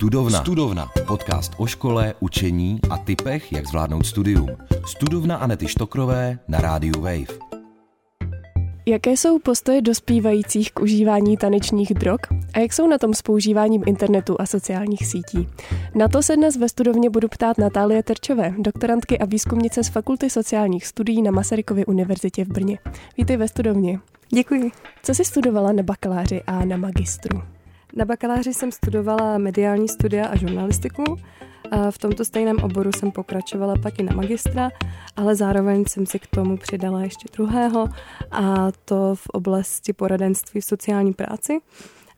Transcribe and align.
Studovna. 0.00 0.40
Studovna. 0.40 0.90
Podcast 1.06 1.52
o 1.56 1.66
škole, 1.66 2.14
učení 2.20 2.80
a 2.90 2.98
typech, 2.98 3.52
jak 3.52 3.66
zvládnout 3.66 4.06
studium. 4.06 4.48
Studovna 4.86 5.36
Anety 5.36 5.68
Štokrové 5.68 6.38
na 6.48 6.60
rádiu 6.60 7.00
Wave. 7.00 7.38
Jaké 8.86 9.10
jsou 9.10 9.38
postoje 9.38 9.82
dospívajících 9.82 10.72
k 10.72 10.80
užívání 10.80 11.36
tanečních 11.36 11.94
drog 11.94 12.20
a 12.54 12.58
jak 12.58 12.72
jsou 12.72 12.86
na 12.86 12.98
tom 12.98 13.14
s 13.14 13.22
používáním 13.22 13.82
internetu 13.86 14.36
a 14.40 14.46
sociálních 14.46 15.06
sítí? 15.06 15.48
Na 15.94 16.08
to 16.08 16.22
se 16.22 16.36
dnes 16.36 16.56
ve 16.56 16.68
studovně 16.68 17.10
budu 17.10 17.28
ptát 17.28 17.58
Natálie 17.58 18.02
Terčové, 18.02 18.54
doktorantky 18.58 19.18
a 19.18 19.24
výzkumnice 19.24 19.84
z 19.84 19.88
Fakulty 19.88 20.30
sociálních 20.30 20.86
studií 20.86 21.22
na 21.22 21.30
Masarykově 21.30 21.86
univerzitě 21.86 22.44
v 22.44 22.48
Brně. 22.48 22.78
Vítej 23.16 23.36
ve 23.36 23.48
studovně. 23.48 23.98
Děkuji. 24.34 24.70
Co 25.02 25.14
jsi 25.14 25.24
studovala 25.24 25.72
na 25.72 25.82
bakaláři 25.82 26.42
a 26.46 26.64
na 26.64 26.76
magistru? 26.76 27.42
Na 27.96 28.04
bakaláři 28.04 28.54
jsem 28.54 28.72
studovala 28.72 29.38
mediální 29.38 29.88
studia 29.88 30.26
a 30.26 30.36
žurnalistiku. 30.36 31.16
A 31.70 31.90
v 31.90 31.98
tomto 31.98 32.24
stejném 32.24 32.58
oboru 32.58 32.90
jsem 32.92 33.12
pokračovala 33.12 33.74
pak 33.82 33.98
i 33.98 34.02
na 34.02 34.14
magistra, 34.14 34.70
ale 35.16 35.36
zároveň 35.36 35.84
jsem 35.88 36.06
si 36.06 36.18
k 36.18 36.26
tomu 36.26 36.56
přidala 36.56 37.02
ještě 37.02 37.28
druhého 37.32 37.88
a 38.30 38.72
to 38.84 39.14
v 39.14 39.26
oblasti 39.26 39.92
poradenství 39.92 40.60
v 40.60 40.64
sociální 40.64 41.12
práci. 41.12 41.60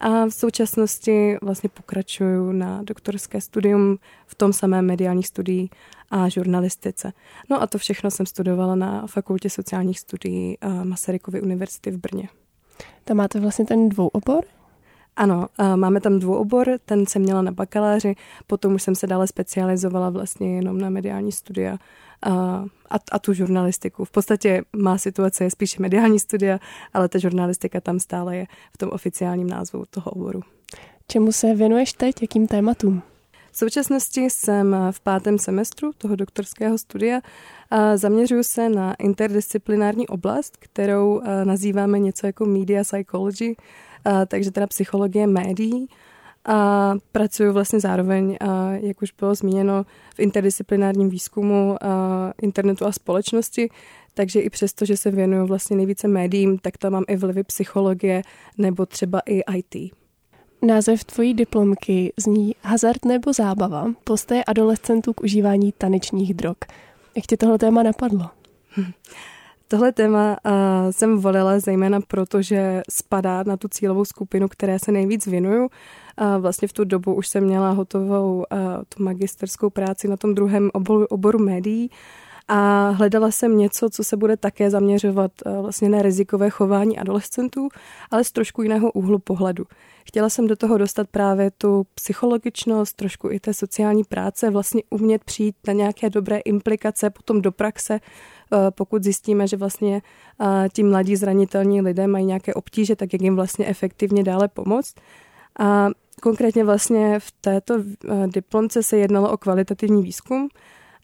A 0.00 0.26
v 0.26 0.30
současnosti 0.30 1.36
vlastně 1.42 1.68
pokračuju 1.68 2.52
na 2.52 2.82
doktorské 2.82 3.40
studium 3.40 3.98
v 4.26 4.34
tom 4.34 4.52
samém 4.52 4.86
mediální 4.86 5.22
studii 5.22 5.68
a 6.10 6.28
žurnalistice. 6.28 7.12
No 7.50 7.62
a 7.62 7.66
to 7.66 7.78
všechno 7.78 8.10
jsem 8.10 8.26
studovala 8.26 8.74
na 8.74 9.06
Fakultě 9.06 9.50
sociálních 9.50 10.00
studií 10.00 10.58
Masarykovy 10.84 11.42
univerzity 11.42 11.90
v 11.90 11.98
Brně. 11.98 12.28
Tam 13.04 13.16
máte 13.16 13.40
vlastně 13.40 13.64
ten 13.64 13.88
dvouobor? 13.88 14.44
Ano, 15.16 15.46
máme 15.76 16.00
tam 16.00 16.18
dvouobor, 16.18 16.78
ten 16.84 17.06
jsem 17.06 17.22
měla 17.22 17.42
na 17.42 17.52
bakaláři, 17.52 18.14
potom 18.46 18.74
už 18.74 18.82
jsem 18.82 18.94
se 18.94 19.06
dále 19.06 19.26
specializovala 19.26 20.10
vlastně 20.10 20.56
jenom 20.56 20.78
na 20.78 20.90
mediální 20.90 21.32
studia 21.32 21.78
a, 22.22 22.30
a, 22.90 22.96
a 23.12 23.18
tu 23.18 23.32
žurnalistiku. 23.32 24.04
V 24.04 24.10
podstatě 24.10 24.62
má 24.76 24.98
situace 24.98 25.44
je 25.44 25.50
spíše 25.50 25.82
mediální 25.82 26.18
studia, 26.18 26.58
ale 26.94 27.08
ta 27.08 27.18
žurnalistika 27.18 27.80
tam 27.80 28.00
stále 28.00 28.36
je 28.36 28.46
v 28.74 28.78
tom 28.78 28.90
oficiálním 28.92 29.50
názvu 29.50 29.84
toho 29.90 30.10
oboru. 30.10 30.40
Čemu 31.08 31.32
se 31.32 31.54
věnuješ 31.54 31.92
teď, 31.92 32.22
jakým 32.22 32.46
tématům? 32.46 33.02
V 33.50 33.56
současnosti 33.56 34.20
jsem 34.20 34.76
v 34.90 35.00
pátém 35.00 35.38
semestru 35.38 35.90
toho 35.98 36.16
doktorského 36.16 36.78
studia 36.78 37.20
a 37.70 37.96
zaměřuji 37.96 38.44
se 38.44 38.68
na 38.68 38.94
interdisciplinární 38.94 40.08
oblast, 40.08 40.56
kterou 40.56 41.20
nazýváme 41.44 41.98
něco 41.98 42.26
jako 42.26 42.46
media 42.46 42.82
psychology, 42.82 43.56
takže 44.26 44.50
teda 44.50 44.66
psychologie 44.66 45.26
médií. 45.26 45.88
A 46.44 46.94
pracuji 47.12 47.52
vlastně 47.52 47.80
zároveň, 47.80 48.36
jak 48.80 49.02
už 49.02 49.12
bylo 49.12 49.34
zmíněno, 49.34 49.86
v 50.14 50.20
interdisciplinárním 50.20 51.10
výzkumu 51.10 51.76
internetu 52.42 52.86
a 52.86 52.92
společnosti, 52.92 53.68
takže 54.14 54.40
i 54.40 54.50
přesto, 54.50 54.84
že 54.84 54.96
se 54.96 55.10
věnuju 55.10 55.46
vlastně 55.46 55.76
nejvíce 55.76 56.08
médiím, 56.08 56.58
tak 56.58 56.78
tam 56.78 56.92
mám 56.92 57.04
i 57.08 57.16
vlivy 57.16 57.44
psychologie 57.44 58.22
nebo 58.58 58.86
třeba 58.86 59.20
i 59.26 59.42
IT. 59.56 59.92
Název 60.62 61.04
tvojí 61.04 61.34
diplomky 61.34 62.12
zní 62.16 62.54
Hazard 62.62 63.04
nebo 63.04 63.32
zábava, 63.32 63.86
postoje 64.04 64.44
adolescentů 64.44 65.12
k 65.12 65.22
užívání 65.22 65.72
tanečních 65.78 66.34
drog. 66.34 66.56
Jak 67.16 67.26
tě 67.26 67.36
tohle 67.36 67.58
téma 67.58 67.82
napadlo? 67.82 68.30
Tohle 69.72 69.92
téma 69.92 70.36
uh, 70.46 70.52
jsem 70.90 71.18
volila 71.18 71.58
zejména 71.58 72.00
proto, 72.00 72.42
že 72.42 72.82
spadá 72.90 73.42
na 73.42 73.56
tu 73.56 73.68
cílovou 73.68 74.04
skupinu, 74.04 74.48
které 74.48 74.78
se 74.78 74.92
nejvíc 74.92 75.26
věnuju. 75.26 75.62
Uh, 75.62 75.68
vlastně 76.38 76.68
v 76.68 76.72
tu 76.72 76.84
dobu 76.84 77.14
už 77.14 77.28
jsem 77.28 77.44
měla 77.44 77.70
hotovou 77.70 78.36
uh, 78.36 78.58
tu 78.88 79.02
magisterskou 79.02 79.70
práci 79.70 80.08
na 80.08 80.16
tom 80.16 80.34
druhém 80.34 80.70
oboru, 80.72 81.06
oboru 81.06 81.38
médií 81.38 81.90
a 82.48 82.90
hledala 82.90 83.30
jsem 83.30 83.58
něco, 83.58 83.90
co 83.90 84.04
se 84.04 84.16
bude 84.16 84.36
také 84.36 84.70
zaměřovat 84.70 85.32
vlastně 85.60 85.88
na 85.88 86.02
rizikové 86.02 86.50
chování 86.50 86.98
adolescentů, 86.98 87.68
ale 88.10 88.24
z 88.24 88.32
trošku 88.32 88.62
jiného 88.62 88.92
úhlu 88.92 89.18
pohledu. 89.18 89.64
Chtěla 90.04 90.28
jsem 90.28 90.46
do 90.46 90.56
toho 90.56 90.78
dostat 90.78 91.06
právě 91.10 91.50
tu 91.50 91.86
psychologičnost, 91.94 92.96
trošku 92.96 93.30
i 93.30 93.40
té 93.40 93.54
sociální 93.54 94.04
práce, 94.04 94.50
vlastně 94.50 94.82
umět 94.90 95.24
přijít 95.24 95.56
na 95.66 95.72
nějaké 95.72 96.10
dobré 96.10 96.38
implikace 96.38 97.10
potom 97.10 97.42
do 97.42 97.52
praxe, 97.52 98.00
Eh, 98.00 98.41
pokud 98.70 99.02
zjistíme, 99.04 99.46
že 99.46 99.56
vlastně 99.56 100.02
eh, 100.40 100.68
ti 100.72 100.82
mladí 100.82 101.16
zranitelní 101.16 101.80
lidé 101.80 102.06
mají 102.06 102.24
nějaké 102.24 102.54
obtíže, 102.54 102.96
tak 102.96 103.12
jak 103.12 103.22
jim 103.22 103.36
vlastně 103.36 103.66
efektivně 103.66 104.24
dále 104.24 104.48
pomoct. 104.48 104.94
A 105.58 105.88
konkrétně 106.22 106.64
vlastně 106.64 107.20
v 107.20 107.32
této 107.40 107.78
eh, 107.78 108.26
diplomce 108.26 108.82
se 108.82 108.96
jednalo 108.96 109.32
o 109.32 109.36
kvalitativní 109.36 110.02
výzkum, 110.02 110.48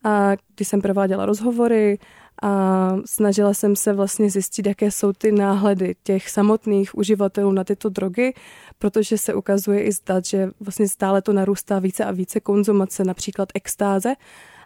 a 0.04 0.30
když 0.56 0.68
jsem 0.68 0.80
prováděla 0.80 1.26
rozhovory 1.26 1.98
a 2.42 2.96
snažila 3.04 3.54
jsem 3.54 3.76
se 3.76 3.92
vlastně 3.92 4.30
zjistit, 4.30 4.66
jaké 4.66 4.90
jsou 4.90 5.12
ty 5.12 5.32
náhledy 5.32 5.94
těch 6.02 6.30
samotných 6.30 6.94
uživatelů 6.98 7.52
na 7.52 7.64
tyto 7.64 7.88
drogy, 7.88 8.34
protože 8.78 9.18
se 9.18 9.34
ukazuje 9.34 9.82
i 9.82 9.92
zdat, 9.92 10.24
že 10.24 10.50
vlastně 10.60 10.88
stále 10.88 11.22
to 11.22 11.32
narůstá 11.32 11.78
více 11.78 12.04
a 12.04 12.10
více 12.10 12.40
konzumace, 12.40 13.04
například 13.04 13.48
extáze, 13.54 14.14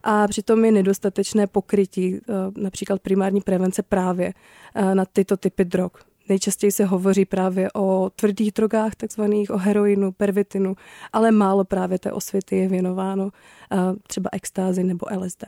a 0.03 0.29
přitom 0.29 0.65
je 0.65 0.73
nedostatečné 0.73 1.47
pokrytí, 1.47 2.17
eh, 2.17 2.21
například 2.57 3.01
primární 3.03 3.41
prevence 3.41 3.83
právě 3.83 4.33
eh, 4.75 4.95
na 4.95 5.05
tyto 5.05 5.37
typy 5.37 5.65
drog. 5.65 5.91
Nejčastěji 6.29 6.73
se 6.73 6.85
hovoří 6.85 7.25
právě 7.25 7.69
o 7.75 8.11
tvrdých 8.17 8.53
drogách, 8.53 8.95
takzvaných 8.95 9.51
o 9.51 9.59
heroinu, 9.59 10.13
pervitinu, 10.13 10.77
ale 11.13 11.31
málo 11.31 11.65
právě 11.65 11.99
té 11.99 12.13
osvěty 12.13 12.57
je 12.57 12.69
věnováno 12.69 13.31
eh, 13.73 13.77
třeba 14.07 14.31
extázi 14.33 14.85
nebo 14.85 15.07
LSD. 15.17 15.45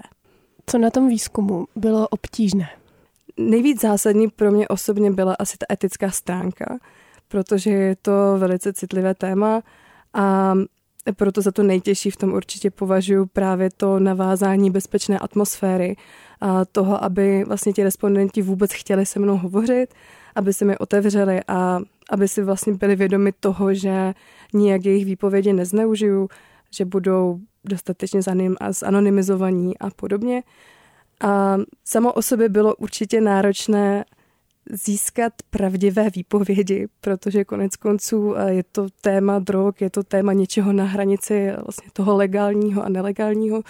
Co 0.67 0.79
na 0.79 0.91
tom 0.91 1.09
výzkumu 1.09 1.67
bylo 1.77 2.09
obtížné? 2.09 2.69
Nejvíc 3.37 3.81
zásadní 3.81 4.29
pro 4.29 4.51
mě 4.51 4.69
osobně 4.69 5.11
byla 5.11 5.35
asi 5.39 5.57
ta 5.59 5.67
etická 5.73 6.11
stránka, 6.11 6.79
protože 7.29 7.71
je 7.71 7.97
to 7.97 8.13
velice 8.39 8.73
citlivé 8.73 9.15
téma 9.15 9.63
a 10.15 10.55
proto 11.13 11.41
za 11.41 11.53
to 11.53 11.63
nejtěžší 11.63 12.11
v 12.11 12.17
tom 12.17 12.33
určitě 12.33 12.71
považuji 12.71 13.27
právě 13.27 13.69
to 13.77 13.99
navázání 13.99 14.71
bezpečné 14.71 15.19
atmosféry 15.19 15.97
a 16.41 16.65
toho, 16.65 17.05
aby 17.05 17.45
vlastně 17.45 17.73
ti 17.73 17.85
respondenti 17.85 18.43
vůbec 18.43 18.73
chtěli 18.73 19.07
se 19.07 19.19
mnou 19.19 19.37
hovořit, 19.37 19.87
aby 20.35 20.53
se 20.53 20.65
mi 20.65 20.79
otevřeli 20.79 21.41
a 21.49 21.81
aby 22.11 22.29
si 22.29 22.43
vlastně 22.43 22.75
byli 22.75 22.97
vědomi 22.97 23.33
toho, 23.41 23.75
že 23.75 24.15
nijak 24.53 24.85
jejich 24.85 25.05
výpovědi 25.05 25.53
nezneužiju, 25.53 26.29
že 26.71 26.85
budou 26.85 27.41
dostatečně 27.65 28.21
zanonymizovaní 28.71 29.79
a 29.79 29.91
podobně. 29.91 30.43
A 31.21 31.57
samo 31.85 32.13
o 32.13 32.23
sobě 32.23 32.49
bylo 32.49 32.75
určitě 32.77 33.21
náročné 33.21 34.05
získat 34.71 35.33
pravdivé 35.51 36.11
výpovědi, 36.11 36.89
protože 37.01 37.45
konec 37.45 37.77
konců 37.77 38.35
eh, 38.37 38.55
je 38.55 38.63
to 38.63 38.87
téma 39.01 39.39
drog, 39.39 39.75
je 39.81 39.91
to 39.91 40.03
téma 40.03 40.33
něčeho 40.33 40.73
na 40.73 40.85
hranici 40.85 41.53
vlastně 41.65 41.91
toho 41.93 42.17
legálního 42.17 42.85
a 42.85 42.89
nelegálního. 42.89 43.63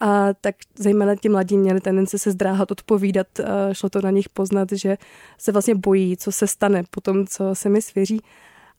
A 0.00 0.34
tak 0.40 0.54
zejména 0.78 1.16
ti 1.16 1.28
mladí 1.28 1.56
měli 1.56 1.80
tendence 1.80 2.18
se 2.18 2.30
zdráhat 2.30 2.70
odpovídat, 2.70 3.26
šlo 3.72 3.88
to 3.88 4.00
na 4.00 4.10
nich 4.10 4.28
poznat, 4.28 4.68
že 4.72 4.96
se 5.38 5.52
vlastně 5.52 5.74
bojí, 5.74 6.16
co 6.16 6.32
se 6.32 6.46
stane 6.46 6.82
po 6.90 7.00
tom, 7.00 7.26
co 7.26 7.54
se 7.54 7.68
mi 7.68 7.82
svěří. 7.82 8.20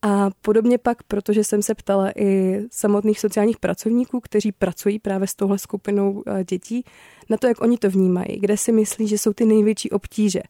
A 0.02 0.30
podobně 0.42 0.78
pak, 0.78 1.04
protože 1.04 1.44
jsem 1.44 1.62
se 1.62 1.76
ptala 1.76 2.12
i 2.16 2.62
samotných 2.72 3.20
sociálních 3.20 3.60
pracovníků, 3.60 4.20
kteří 4.20 4.52
pracují 4.52 5.00
právě 5.00 5.28
s 5.28 5.36
touhle 5.36 5.58
skupinou 5.58 6.24
eh, 6.28 6.44
dětí, 6.44 6.86
na 7.30 7.38
to, 7.38 7.48
jak 7.48 7.62
oni 7.62 7.78
to 7.78 7.90
vnímají, 7.90 8.40
kde 8.40 8.58
si 8.58 8.72
myslí, 8.72 9.08
že 9.08 9.18
jsou 9.18 9.34
ty 9.34 9.46
největší 9.46 9.90
obtíže 9.90 10.42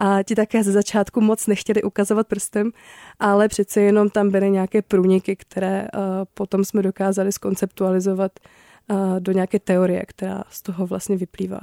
a 0.00 0.22
ti 0.22 0.34
také 0.34 0.64
ze 0.64 0.72
začátku 0.72 1.20
moc 1.20 1.46
nechtěli 1.46 1.82
ukazovat 1.82 2.28
prstem, 2.28 2.70
ale 3.18 3.48
přece 3.48 3.80
jenom 3.80 4.10
tam 4.10 4.30
byly 4.30 4.50
nějaké 4.50 4.82
průniky, 4.82 5.36
které 5.36 5.82
uh, 5.82 6.00
potom 6.34 6.64
jsme 6.64 6.82
dokázali 6.82 7.32
skonceptualizovat 7.32 8.32
uh, 8.90 9.20
do 9.20 9.32
nějaké 9.32 9.58
teorie, 9.58 10.02
která 10.06 10.44
z 10.50 10.62
toho 10.62 10.86
vlastně 10.86 11.16
vyplývá. 11.16 11.60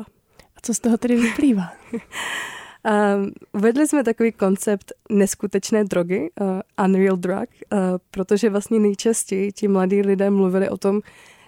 A 0.56 0.60
co 0.62 0.74
z 0.74 0.80
toho 0.80 0.98
tedy 0.98 1.16
vyplývá? 1.16 1.74
Um, 1.94 3.32
uvedli 3.54 3.88
jsme 3.88 4.04
takový 4.04 4.32
koncept 4.32 4.94
neskutečné 5.10 5.84
drogy, 5.84 6.30
uh, 6.42 6.86
unreal 6.86 7.18
drug, 7.18 7.50
uh, 7.74 7.80
protože 8.12 8.50
vlastně 8.50 8.80
nejčastěji 8.80 9.52
ti 9.52 9.68
mladí 9.68 10.02
lidé 10.02 10.30
mluvili 10.30 10.70
o 10.70 10.78
tom, 10.78 11.02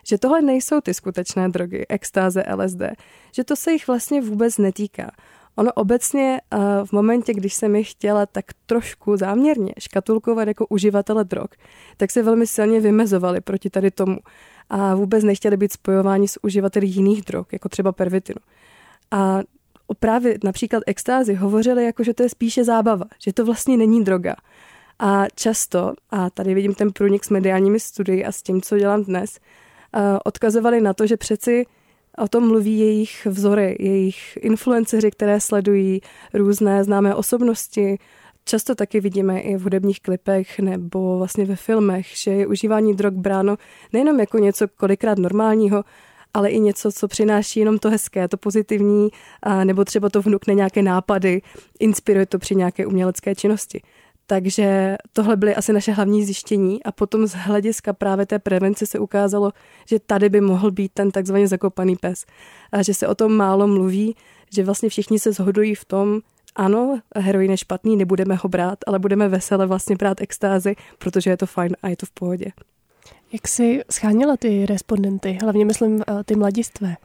že 0.07 0.17
tohle 0.17 0.41
nejsou 0.41 0.81
ty 0.81 0.93
skutečné 0.93 1.49
drogy, 1.49 1.85
extáze, 1.89 2.43
LSD, 2.55 2.81
že 3.35 3.43
to 3.43 3.55
se 3.55 3.71
jich 3.71 3.87
vlastně 3.87 4.21
vůbec 4.21 4.57
netýká. 4.57 5.11
Ono 5.59 5.73
obecně 5.73 6.41
eh, 6.51 6.57
v 6.85 6.91
momentě, 6.91 7.33
když 7.33 7.53
jsem 7.53 7.75
je 7.75 7.83
chtěla 7.83 8.25
tak 8.25 8.45
trošku 8.65 9.17
záměrně 9.17 9.73
škatulkovat 9.79 10.47
jako 10.47 10.65
uživatele 10.67 11.23
drog, 11.23 11.47
tak 11.97 12.11
se 12.11 12.23
velmi 12.23 12.47
silně 12.47 12.79
vymezovali 12.79 13.41
proti 13.41 13.69
tady 13.69 13.91
tomu 13.91 14.17
a 14.69 14.95
vůbec 14.95 15.23
nechtěli 15.23 15.57
být 15.57 15.73
spojováni 15.73 16.27
s 16.27 16.43
uživateli 16.43 16.87
jiných 16.87 17.21
drog, 17.21 17.45
jako 17.51 17.69
třeba 17.69 17.91
pervitinu. 17.91 18.39
A 19.11 19.39
právě 19.99 20.37
například 20.43 20.83
extázy 20.87 21.33
hovořili 21.33 21.85
jako, 21.85 22.03
že 22.03 22.13
to 22.13 22.23
je 22.23 22.29
spíše 22.29 22.63
zábava, 22.63 23.05
že 23.23 23.33
to 23.33 23.45
vlastně 23.45 23.77
není 23.77 24.03
droga. 24.03 24.35
A 24.99 25.25
často, 25.35 25.93
a 26.09 26.29
tady 26.29 26.53
vidím 26.53 26.73
ten 26.75 26.91
průnik 26.91 27.25
s 27.25 27.29
mediálními 27.29 27.79
studii 27.79 28.25
a 28.25 28.31
s 28.31 28.41
tím, 28.41 28.61
co 28.61 28.77
dělám 28.77 29.03
dnes, 29.03 29.39
odkazovali 30.25 30.81
na 30.81 30.93
to, 30.93 31.07
že 31.07 31.17
přeci 31.17 31.65
o 32.19 32.27
tom 32.27 32.47
mluví 32.47 32.79
jejich 32.79 33.25
vzory, 33.25 33.75
jejich 33.79 34.37
influenceři, 34.41 35.11
které 35.11 35.39
sledují 35.39 36.01
různé 36.33 36.83
známé 36.83 37.15
osobnosti. 37.15 37.97
Často 38.45 38.75
taky 38.75 38.99
vidíme 38.99 39.39
i 39.39 39.57
v 39.57 39.61
hudebních 39.61 39.99
klipech 39.99 40.59
nebo 40.59 41.17
vlastně 41.17 41.45
ve 41.45 41.55
filmech, 41.55 42.07
že 42.15 42.31
je 42.31 42.47
užívání 42.47 42.93
drog 42.93 43.13
bráno 43.13 43.57
nejenom 43.93 44.19
jako 44.19 44.37
něco 44.37 44.67
kolikrát 44.67 45.17
normálního, 45.17 45.83
ale 46.33 46.49
i 46.49 46.59
něco, 46.59 46.91
co 46.91 47.07
přináší 47.07 47.59
jenom 47.59 47.79
to 47.79 47.89
hezké, 47.89 48.27
to 48.27 48.37
pozitivní, 48.37 49.09
nebo 49.63 49.85
třeba 49.85 50.09
to 50.09 50.21
vnukne 50.21 50.53
nějaké 50.53 50.81
nápady, 50.81 51.41
inspiruje 51.79 52.25
to 52.25 52.39
při 52.39 52.55
nějaké 52.55 52.85
umělecké 52.85 53.35
činnosti. 53.35 53.81
Takže 54.29 54.95
tohle 55.13 55.35
byly 55.35 55.55
asi 55.55 55.73
naše 55.73 55.91
hlavní 55.91 56.25
zjištění 56.25 56.83
a 56.83 56.91
potom 56.91 57.27
z 57.27 57.33
hlediska 57.33 57.93
právě 57.93 58.25
té 58.25 58.39
prevence 58.39 58.85
se 58.85 58.99
ukázalo, 58.99 59.51
že 59.85 59.99
tady 59.99 60.29
by 60.29 60.41
mohl 60.41 60.71
být 60.71 60.91
ten 60.93 61.11
takzvaně 61.11 61.47
zakopaný 61.47 61.95
pes. 61.95 62.25
A 62.71 62.81
že 62.81 62.93
se 62.93 63.07
o 63.07 63.15
tom 63.15 63.33
málo 63.33 63.67
mluví, 63.67 64.15
že 64.53 64.63
vlastně 64.63 64.89
všichni 64.89 65.19
se 65.19 65.33
shodují 65.33 65.75
v 65.75 65.85
tom, 65.85 66.19
ano, 66.55 66.99
heroin 67.15 67.51
je 67.51 67.57
špatný, 67.57 67.97
nebudeme 67.97 68.35
ho 68.35 68.49
brát, 68.49 68.79
ale 68.87 68.99
budeme 68.99 69.27
vesele 69.29 69.65
vlastně 69.65 69.95
brát 69.95 70.21
extázy, 70.21 70.75
protože 70.99 71.29
je 71.29 71.37
to 71.37 71.45
fajn 71.45 71.75
a 71.81 71.87
je 71.87 71.97
to 71.97 72.05
v 72.05 72.11
pohodě. 72.11 72.51
Jak 73.33 73.47
jsi 73.47 73.81
schánila 73.91 74.37
ty 74.37 74.65
respondenty, 74.65 75.37
hlavně 75.41 75.65
myslím 75.65 76.01
eh, 76.07 76.23
ty 76.23 76.35
mladistvé? 76.35 76.95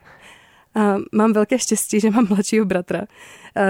A 0.75 0.97
mám 1.13 1.33
velké 1.33 1.59
štěstí, 1.59 2.01
že 2.01 2.11
mám 2.11 2.27
mladšího 2.29 2.65
bratra, 2.65 3.03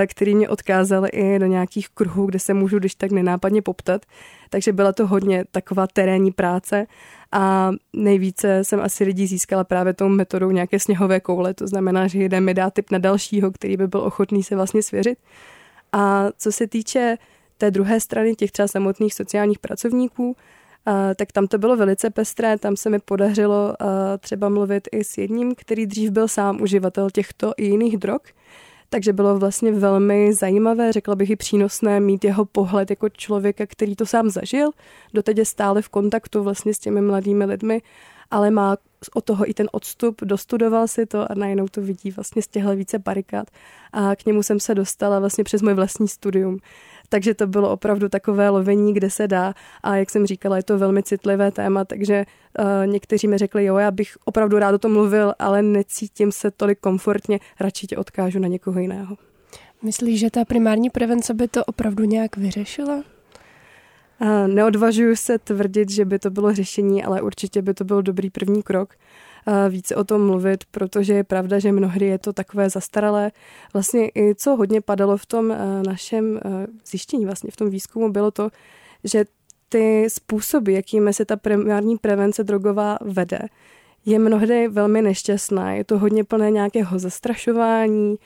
který 0.06 0.34
mě 0.34 0.48
odkázal 0.48 1.06
i 1.12 1.38
do 1.38 1.46
nějakých 1.46 1.88
kruhů, 1.88 2.26
kde 2.26 2.38
se 2.38 2.54
můžu 2.54 2.78
když 2.78 2.94
tak 2.94 3.10
nenápadně 3.10 3.62
poptat. 3.62 4.02
Takže 4.50 4.72
byla 4.72 4.92
to 4.92 5.06
hodně 5.06 5.44
taková 5.50 5.86
terénní 5.86 6.32
práce 6.32 6.86
a 7.32 7.70
nejvíce 7.92 8.64
jsem 8.64 8.80
asi 8.80 9.04
lidí 9.04 9.26
získala 9.26 9.64
právě 9.64 9.94
tou 9.94 10.08
metodou 10.08 10.50
nějaké 10.50 10.80
sněhové 10.80 11.20
koule. 11.20 11.54
To 11.54 11.66
znamená, 11.66 12.06
že 12.06 12.18
jeden 12.18 12.44
mi 12.44 12.54
dá 12.54 12.70
tip 12.70 12.90
na 12.90 12.98
dalšího, 12.98 13.50
který 13.50 13.76
by 13.76 13.86
byl 13.86 14.00
ochotný 14.00 14.42
se 14.42 14.56
vlastně 14.56 14.82
svěřit. 14.82 15.18
A 15.92 16.26
co 16.38 16.52
se 16.52 16.66
týče 16.66 17.16
té 17.58 17.70
druhé 17.70 18.00
strany 18.00 18.34
těch 18.34 18.52
třeba 18.52 18.68
samotných 18.68 19.14
sociálních 19.14 19.58
pracovníků, 19.58 20.36
tak 21.16 21.32
tam 21.32 21.46
to 21.46 21.58
bylo 21.58 21.76
velice 21.76 22.10
pestré, 22.10 22.58
tam 22.58 22.76
se 22.76 22.90
mi 22.90 22.98
podařilo 22.98 23.74
třeba 24.18 24.48
mluvit 24.48 24.88
i 24.92 25.04
s 25.04 25.18
jedním, 25.18 25.54
který 25.54 25.86
dřív 25.86 26.10
byl 26.10 26.28
sám 26.28 26.62
uživatel 26.62 27.10
těchto 27.10 27.52
i 27.56 27.64
jiných 27.64 27.96
drog, 27.96 28.20
takže 28.88 29.12
bylo 29.12 29.38
vlastně 29.38 29.72
velmi 29.72 30.32
zajímavé, 30.32 30.92
řekla 30.92 31.14
bych 31.14 31.30
i 31.30 31.36
přínosné 31.36 32.00
mít 32.00 32.24
jeho 32.24 32.44
pohled 32.44 32.90
jako 32.90 33.08
člověka, 33.08 33.66
který 33.66 33.96
to 33.96 34.06
sám 34.06 34.30
zažil. 34.30 34.70
Doteď 35.14 35.38
je 35.38 35.44
stále 35.44 35.82
v 35.82 35.88
kontaktu 35.88 36.42
vlastně 36.42 36.74
s 36.74 36.78
těmi 36.78 37.00
mladými 37.00 37.44
lidmi, 37.44 37.82
ale 38.30 38.50
má 38.50 38.76
o 39.14 39.20
toho 39.20 39.50
i 39.50 39.54
ten 39.54 39.68
odstup, 39.72 40.22
dostudoval 40.24 40.88
si 40.88 41.06
to 41.06 41.32
a 41.32 41.34
najednou 41.34 41.68
to 41.68 41.80
vidí 41.80 42.10
vlastně 42.10 42.42
z 42.42 42.46
těchto 42.46 42.76
více 42.76 42.98
barikád. 42.98 43.50
A 43.92 44.16
k 44.16 44.26
němu 44.26 44.42
jsem 44.42 44.60
se 44.60 44.74
dostala 44.74 45.20
vlastně 45.20 45.44
přes 45.44 45.62
můj 45.62 45.74
vlastní 45.74 46.08
studium. 46.08 46.58
Takže 47.08 47.34
to 47.34 47.46
bylo 47.46 47.70
opravdu 47.70 48.08
takové 48.08 48.48
lovení, 48.48 48.94
kde 48.94 49.10
se 49.10 49.28
dá. 49.28 49.54
A 49.82 49.96
jak 49.96 50.10
jsem 50.10 50.26
říkala, 50.26 50.56
je 50.56 50.62
to 50.62 50.78
velmi 50.78 51.02
citlivé 51.02 51.50
téma, 51.50 51.84
takže 51.84 52.24
uh, 52.58 52.86
někteří 52.86 53.28
mi 53.28 53.38
řekli, 53.38 53.64
jo, 53.64 53.76
já 53.76 53.90
bych 53.90 54.16
opravdu 54.24 54.58
rád 54.58 54.74
o 54.74 54.78
tom 54.78 54.92
mluvil, 54.92 55.34
ale 55.38 55.62
necítím 55.62 56.32
se 56.32 56.50
tolik 56.50 56.80
komfortně, 56.80 57.40
radši 57.60 57.86
tě 57.86 57.96
odkážu 57.96 58.38
na 58.38 58.48
někoho 58.48 58.80
jiného. 58.80 59.16
Myslíš, 59.82 60.20
že 60.20 60.30
ta 60.30 60.44
primární 60.44 60.90
prevence 60.90 61.34
by 61.34 61.48
to 61.48 61.64
opravdu 61.64 62.04
nějak 62.04 62.36
vyřešila? 62.36 63.04
Neodvažuji 64.46 65.16
se 65.16 65.38
tvrdit, 65.38 65.90
že 65.90 66.04
by 66.04 66.18
to 66.18 66.30
bylo 66.30 66.54
řešení, 66.54 67.04
ale 67.04 67.22
určitě 67.22 67.62
by 67.62 67.74
to 67.74 67.84
byl 67.84 68.02
dobrý 68.02 68.30
první 68.30 68.62
krok 68.62 68.94
více 69.68 69.96
o 69.96 70.04
tom 70.04 70.26
mluvit, 70.26 70.64
protože 70.70 71.14
je 71.14 71.24
pravda, 71.24 71.58
že 71.58 71.72
mnohdy 71.72 72.06
je 72.06 72.18
to 72.18 72.32
takové 72.32 72.70
zastaralé. 72.70 73.32
Vlastně 73.72 74.08
i 74.08 74.34
co 74.34 74.56
hodně 74.56 74.80
padalo 74.80 75.16
v 75.16 75.26
tom 75.26 75.56
našem 75.86 76.40
zjištění, 76.86 77.24
vlastně 77.24 77.50
v 77.50 77.56
tom 77.56 77.70
výzkumu, 77.70 78.12
bylo 78.12 78.30
to, 78.30 78.50
že 79.04 79.24
ty 79.68 80.06
způsoby, 80.10 80.74
jakými 80.74 81.12
se 81.12 81.24
ta 81.24 81.36
primární 81.36 81.96
prevence 81.96 82.44
drogová 82.44 82.98
vede, 83.00 83.38
je 84.06 84.18
mnohdy 84.18 84.68
velmi 84.68 85.02
nešťastná. 85.02 85.72
Je 85.72 85.84
to 85.84 85.98
hodně 85.98 86.24
plné 86.24 86.50
nějakého 86.50 86.98
zastrašování, 86.98 88.16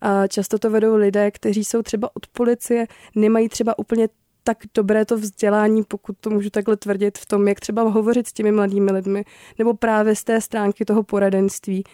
a 0.00 0.26
často 0.26 0.58
to 0.58 0.70
vedou 0.70 0.96
lidé, 0.96 1.30
kteří 1.30 1.64
jsou 1.64 1.82
třeba 1.82 2.10
od 2.16 2.26
policie, 2.26 2.86
nemají 3.14 3.48
třeba 3.48 3.78
úplně 3.78 4.08
tak 4.44 4.58
dobré 4.74 5.04
to 5.04 5.16
vzdělání, 5.16 5.84
pokud 5.84 6.16
to 6.20 6.30
můžu 6.30 6.50
takhle 6.50 6.76
tvrdit, 6.76 7.18
v 7.18 7.26
tom, 7.26 7.48
jak 7.48 7.60
třeba 7.60 7.82
hovořit 7.82 8.26
s 8.26 8.32
těmi 8.32 8.52
mladými 8.52 8.92
lidmi, 8.92 9.24
nebo 9.58 9.74
právě 9.74 10.16
z 10.16 10.24
té 10.24 10.40
stránky 10.40 10.84
toho 10.84 11.02
poradenství, 11.02 11.84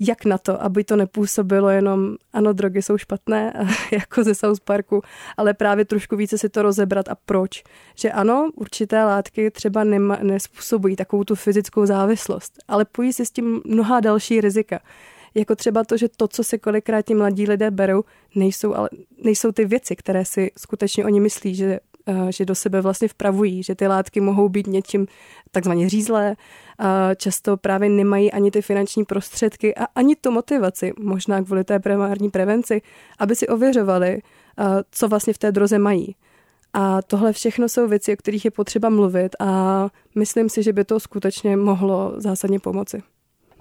jak 0.00 0.24
na 0.24 0.38
to, 0.38 0.62
aby 0.62 0.84
to 0.84 0.96
nepůsobilo 0.96 1.68
jenom, 1.68 2.16
ano, 2.32 2.52
drogy 2.52 2.82
jsou 2.82 2.98
špatné, 2.98 3.52
jako 3.92 4.24
ze 4.24 4.34
South 4.34 4.60
Parku, 4.60 5.02
ale 5.36 5.54
právě 5.54 5.84
trošku 5.84 6.16
více 6.16 6.38
si 6.38 6.48
to 6.48 6.62
rozebrat 6.62 7.08
a 7.08 7.14
proč. 7.14 7.62
Že 7.94 8.12
ano, 8.12 8.50
určité 8.54 9.04
látky 9.04 9.50
třeba 9.50 9.84
nema, 9.84 10.18
nespůsobují 10.22 10.96
takovou 10.96 11.24
tu 11.24 11.34
fyzickou 11.34 11.86
závislost, 11.86 12.52
ale 12.68 12.84
pojí 12.84 13.12
si 13.12 13.26
s 13.26 13.30
tím 13.30 13.62
mnoha 13.64 14.00
další 14.00 14.40
rizika. 14.40 14.80
Jako 15.34 15.56
třeba 15.56 15.84
to, 15.84 15.96
že 15.96 16.08
to, 16.08 16.28
co 16.28 16.44
si 16.44 16.58
kolikrát 16.58 17.02
ti 17.02 17.14
mladí 17.14 17.46
lidé 17.46 17.70
berou, 17.70 18.04
nejsou, 18.34 18.74
ale 18.74 18.88
nejsou 19.24 19.52
ty 19.52 19.64
věci, 19.64 19.96
které 19.96 20.24
si 20.24 20.50
skutečně 20.58 21.04
oni 21.04 21.20
myslí, 21.20 21.54
že 21.54 21.80
eh, 22.06 22.32
že 22.32 22.44
do 22.44 22.54
sebe 22.54 22.80
vlastně 22.80 23.08
vpravují, 23.08 23.62
že 23.62 23.74
ty 23.74 23.86
látky 23.86 24.20
mohou 24.20 24.48
být 24.48 24.66
něčím 24.66 25.06
takzvaně 25.50 25.88
řízlé, 25.88 26.36
často 27.16 27.56
právě 27.56 27.88
nemají 27.88 28.32
ani 28.32 28.50
ty 28.50 28.62
finanční 28.62 29.04
prostředky 29.04 29.74
a 29.74 29.84
ani 29.94 30.16
tu 30.16 30.30
motivaci, 30.30 30.92
možná 30.98 31.42
kvůli 31.42 31.64
té 31.64 31.80
primární 31.80 32.30
prevenci, 32.30 32.82
aby 33.18 33.36
si 33.36 33.48
ověřovali, 33.48 34.18
eh, 34.18 34.64
co 34.90 35.08
vlastně 35.08 35.32
v 35.32 35.38
té 35.38 35.52
droze 35.52 35.78
mají. 35.78 36.16
A 36.72 37.02
tohle 37.02 37.32
všechno 37.32 37.68
jsou 37.68 37.88
věci, 37.88 38.12
o 38.12 38.16
kterých 38.16 38.44
je 38.44 38.50
potřeba 38.50 38.88
mluvit 38.88 39.36
a 39.40 39.88
myslím 40.14 40.48
si, 40.48 40.62
že 40.62 40.72
by 40.72 40.84
to 40.84 41.00
skutečně 41.00 41.56
mohlo 41.56 42.14
zásadně 42.16 42.60
pomoci. 42.60 43.02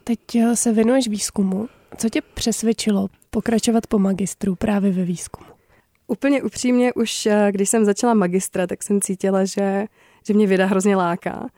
Teď 0.04 0.36
eh, 0.36 0.56
se 0.56 0.72
věnuješ 0.72 1.08
výzkumu. 1.08 1.70
Co 1.98 2.10
tě 2.10 2.22
přesvědčilo 2.22 3.08
pokračovat 3.30 3.88
po 3.88 4.00
magistru 4.00 4.56
právě 4.56 4.92
ve 4.92 5.04
výzkumu? 5.04 5.50
Úplně 6.08 6.44
upřímně, 6.44 6.94
už 6.94 7.26
eh, 7.26 7.48
když 7.52 7.70
jsem 7.70 7.86
začala 7.86 8.14
magistra, 8.14 8.68
tak 8.68 8.84
jsem 8.84 9.02
cítila, 9.02 9.46
že, 9.46 9.86
že 10.28 10.34
mě 10.34 10.48
věda 10.48 10.66
hrozně 10.66 10.96
láká. 10.96 11.50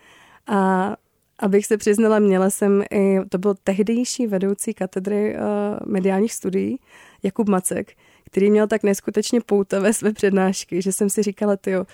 A 0.48 0.92
abych 1.40 1.66
se 1.66 1.78
přiznala, 1.78 2.20
měla 2.20 2.50
jsem 2.50 2.84
i, 2.92 3.20
to 3.30 3.38
byl 3.38 3.56
tehdejší 3.64 4.28
vedoucí 4.28 4.74
katedry 4.74 5.36
uh, 5.36 5.42
mediálních 5.86 6.34
studií, 6.34 6.80
Jakub 7.24 7.50
Macek, 7.50 7.94
který 8.26 8.52
měl 8.52 8.68
tak 8.68 8.84
neskutečně 8.84 9.42
poutavé 9.42 9.94
své 9.94 10.14
přednášky, 10.14 10.82
že 10.82 10.92
jsem 10.92 11.10
si 11.10 11.24
říkala, 11.24 11.56
tyjo, 11.56 11.80
uh, 11.80 11.88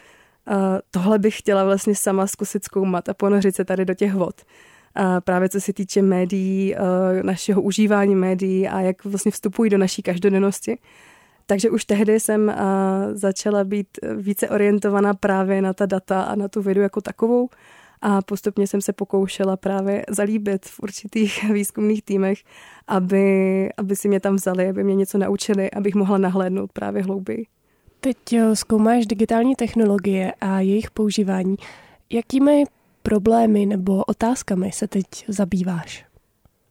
tohle 0.91 1.19
bych 1.19 1.37
chtěla 1.37 1.63
vlastně 1.63 1.95
sama 1.95 2.27
zkusit 2.27 2.63
zkoumat 2.63 3.09
a 3.09 3.13
ponořit 3.13 3.55
se 3.55 3.65
tady 3.65 3.85
do 3.85 3.93
těch 3.93 4.13
vod 4.13 4.41
právě 5.23 5.49
co 5.49 5.61
se 5.61 5.73
týče 5.73 6.01
médií, 6.01 6.75
eh, 6.75 6.79
našeho 7.23 7.61
užívání 7.61 8.15
médií 8.15 8.67
a 8.67 8.81
jak 8.81 9.05
vlastně 9.05 9.31
vstupují 9.31 9.69
do 9.69 9.77
naší 9.77 10.01
každodennosti. 10.01 10.77
Takže 11.45 11.69
už 11.69 11.85
tehdy 11.85 12.19
jsem 12.19 12.49
eh, 12.49 12.55
začala 13.13 13.63
být 13.63 13.87
více 14.17 14.49
orientovaná 14.49 15.13
právě 15.13 15.61
na 15.61 15.73
ta 15.73 15.85
data 15.85 16.21
a 16.21 16.35
na 16.35 16.47
tu 16.47 16.61
vědu 16.61 16.81
jako 16.81 17.01
takovou 17.01 17.49
a 18.01 18.21
postupně 18.21 18.67
jsem 18.67 18.81
se 18.81 18.93
pokoušela 18.93 19.57
právě 19.57 20.05
zalíbit 20.09 20.65
v 20.65 20.79
určitých 20.79 21.43
výzkumných 21.53 22.03
týmech, 22.03 22.39
aby, 22.87 23.69
aby 23.77 23.95
si 23.95 24.07
mě 24.07 24.19
tam 24.19 24.35
vzali, 24.35 24.69
aby 24.69 24.83
mě 24.83 24.95
něco 24.95 25.17
naučili, 25.17 25.71
abych 25.71 25.95
mohla 25.95 26.17
nahlédnout 26.17 26.71
právě 26.73 27.03
hlouběji. 27.03 27.45
Teď 27.99 28.33
eh, 28.33 28.55
zkoumáš 28.55 29.05
digitální 29.05 29.55
technologie 29.55 30.33
a 30.41 30.59
jejich 30.59 30.91
používání. 30.91 31.55
Jakými 32.09 32.63
problémy 33.03 33.65
nebo 33.65 34.03
otázkami 34.03 34.71
se 34.71 34.87
teď 34.87 35.05
zabýváš? 35.27 36.05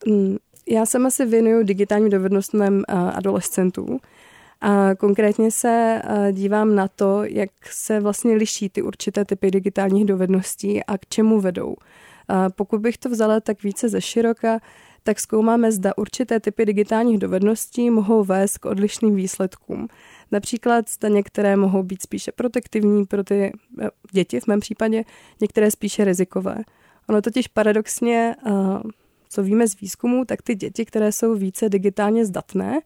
Mm, 0.07 0.37
já 0.69 0.87
sama 0.87 1.11
se 1.11 1.27
věnuju 1.27 1.63
digitálním 1.63 2.11
dovednostem 2.11 2.83
adolescentů. 2.89 3.99
A 4.61 4.95
konkrétně 4.95 5.51
se 5.51 6.03
dívám 6.33 6.75
na 6.75 6.89
to, 6.89 7.25
jak 7.25 7.51
se 7.71 8.01
vlastně 8.01 8.35
liší 8.35 8.69
ty 8.69 8.83
určité 8.83 9.25
typy 9.25 9.51
digitálních 9.51 10.05
dovedností 10.05 10.85
a 10.85 10.99
k 10.99 11.07
čemu 11.09 11.41
vedou. 11.41 11.77
Pokud 12.57 12.81
bych 12.81 12.99
to 12.99 13.09
vzala 13.09 13.41
tak 13.41 13.63
více 13.63 13.89
ze 13.89 14.01
široka, 14.01 14.61
tak 15.02 15.21
zkoumáme, 15.21 15.73
zda 15.73 15.92
určité 15.97 16.40
typy 16.40 16.66
digitálních 16.66 17.19
dovedností 17.19 17.90
mohou 17.90 18.25
vést 18.25 18.59
k 18.59 18.64
odlišným 18.64 19.14
výsledkům. 19.14 19.88
Například 20.33 20.90
zda 20.90 21.09
některé 21.09 21.57
mohou 21.57 21.83
být 21.83 22.02
spíše 22.02 22.33
protektivní 22.33 23.07
pro 23.07 23.25
ty 23.25 23.52
eh, 23.83 23.88
děti 24.12 24.40
v 24.40 24.47
mém 24.47 24.61
případě, 24.61 25.04
některé 25.40 25.71
spíše 25.71 26.04
rizikové. 26.04 26.57
Ono 27.09 27.23
totiž 27.23 27.49
paradoxně, 27.49 28.37
eh, 28.47 28.50
co 29.28 29.42
víme 29.42 29.69
z 29.69 29.80
výzkumu, 29.80 30.25
tak 30.25 30.42
ty 30.42 30.54
děti, 30.54 30.85
které 30.85 31.12
jsou 31.12 31.35
více 31.35 31.69
digitálně 31.69 32.26
zdatné, 32.26 32.80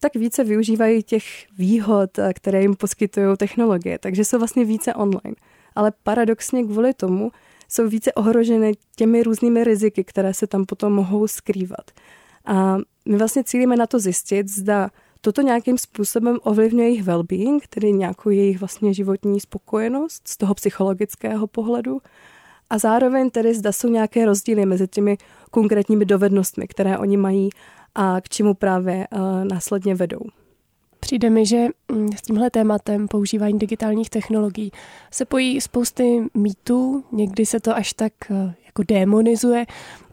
tak 0.00 0.14
více 0.14 0.44
využívají 0.44 1.02
těch 1.02 1.24
výhod, 1.58 2.18
eh, 2.18 2.32
které 2.34 2.62
jim 2.62 2.76
poskytují 2.76 3.36
technologie, 3.36 3.98
takže 3.98 4.24
jsou 4.24 4.38
vlastně 4.38 4.64
více 4.64 4.94
online. 4.94 5.36
ale 5.74 5.92
paradoxně 6.02 6.64
kvůli 6.64 6.94
tomu 6.94 7.30
jsou 7.72 7.88
více 7.88 8.12
ohroženy 8.12 8.72
těmi 8.96 9.22
různými 9.22 9.64
riziky, 9.64 10.04
které 10.04 10.34
se 10.34 10.46
tam 10.46 10.64
potom 10.64 10.92
mohou 10.92 11.26
skrývat. 11.26 11.90
A 12.44 12.76
my 13.08 13.16
vlastně 13.16 13.44
cílíme 13.44 13.76
na 13.76 13.86
to 13.86 13.98
zjistit, 13.98 14.48
zda 14.48 14.90
toto 15.20 15.42
nějakým 15.42 15.78
způsobem 15.78 16.38
ovlivňuje 16.42 16.88
jejich 16.88 17.04
well-being, 17.04 17.60
tedy 17.68 17.92
nějakou 17.92 18.30
jejich 18.30 18.60
vlastně 18.60 18.94
životní 18.94 19.40
spokojenost 19.40 20.28
z 20.28 20.36
toho 20.36 20.54
psychologického 20.54 21.46
pohledu, 21.46 22.00
a 22.70 22.78
zároveň 22.78 23.30
tedy 23.30 23.54
zda 23.54 23.72
jsou 23.72 23.88
nějaké 23.88 24.24
rozdíly 24.24 24.66
mezi 24.66 24.88
těmi 24.88 25.16
konkrétními 25.50 26.04
dovednostmi, 26.04 26.68
které 26.68 26.98
oni 26.98 27.16
mají 27.16 27.50
a 27.94 28.20
k 28.20 28.28
čemu 28.28 28.54
právě 28.54 29.08
uh, 29.12 29.44
následně 29.44 29.94
vedou. 29.94 30.20
Přijde 31.02 31.30
mi, 31.30 31.46
že 31.46 31.66
mm, 31.92 32.12
s 32.12 32.22
tímhle 32.22 32.50
tématem 32.50 33.08
používání 33.08 33.58
digitálních 33.58 34.10
technologií 34.10 34.72
se 35.10 35.24
pojí 35.24 35.60
spousty 35.60 36.22
mýtů, 36.34 37.04
někdy 37.12 37.46
se 37.46 37.60
to 37.60 37.76
až 37.76 37.92
tak 37.92 38.12
eh, 38.30 38.54
jako 38.66 38.82
demonizuje, 38.88 39.66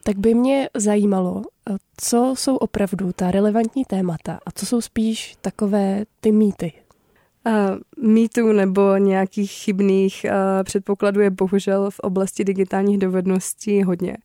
tak 0.03 0.17
by 0.17 0.33
mě 0.33 0.69
zajímalo, 0.75 1.41
eh, 1.69 1.77
co 1.97 2.33
jsou 2.37 2.55
opravdu 2.55 3.11
ta 3.15 3.31
relevantní 3.31 3.85
témata 3.85 4.39
a 4.45 4.51
co 4.51 4.65
jsou 4.65 4.81
spíš 4.81 5.37
takové 5.41 6.05
ty 6.21 6.31
mýty. 6.31 6.73
Uh, 7.47 8.07
mýtů 8.09 8.51
nebo 8.51 8.97
nějakých 8.97 9.51
chybných 9.51 10.25
předpokladů 10.63 11.21
je 11.21 11.29
bohužel 11.29 11.91
v 11.91 11.99
oblasti 11.99 12.43
digitálních 12.43 12.97
dovedností 12.97 13.83
hodně. 13.83 14.17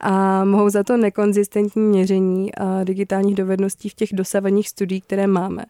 A 0.00 0.44
mohou 0.44 0.68
za 0.68 0.84
to 0.84 0.96
nekonzistentní 0.96 1.82
měření 1.82 2.50
digitálních 2.84 3.34
dovedností 3.34 3.88
v 3.88 3.94
těch 3.94 4.08
dosavadních 4.12 4.68
studiích, 4.68 5.04
které 5.04 5.26
máme. 5.26 5.64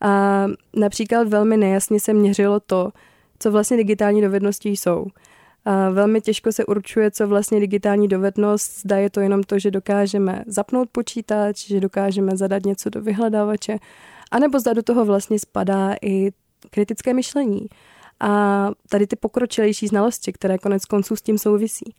A 0.00 0.44
například 0.76 1.28
velmi 1.28 1.56
nejasně 1.56 2.00
se 2.00 2.14
měřilo 2.14 2.60
to, 2.60 2.90
co 3.38 3.50
vlastně 3.50 3.76
digitální 3.76 4.22
dovednosti 4.22 4.68
jsou. 4.68 5.06
A 5.64 5.90
velmi 5.90 6.20
těžko 6.20 6.52
se 6.52 6.64
určuje, 6.64 7.10
co 7.10 7.28
vlastně 7.28 7.60
digitální 7.60 8.08
dovednost, 8.08 8.80
zda 8.80 8.96
je 8.96 9.10
to 9.10 9.20
jenom 9.20 9.42
to, 9.42 9.58
že 9.58 9.70
dokážeme 9.70 10.44
zapnout 10.46 10.88
počítač, 10.92 11.66
že 11.66 11.80
dokážeme 11.80 12.36
zadat 12.36 12.64
něco 12.64 12.90
do 12.90 13.00
vyhledávače, 13.02 13.78
anebo 14.30 14.60
zda 14.60 14.72
do 14.72 14.82
toho 14.82 15.04
vlastně 15.04 15.38
spadá 15.38 15.94
i 16.02 16.30
kritické 16.70 17.14
myšlení 17.14 17.66
a 18.20 18.70
tady 18.88 19.06
ty 19.06 19.16
pokročilejší 19.16 19.86
znalosti, 19.86 20.32
které 20.32 20.58
konec 20.58 20.84
konců 20.84 21.16
s 21.16 21.22
tím 21.22 21.38
souvisí. 21.38 21.94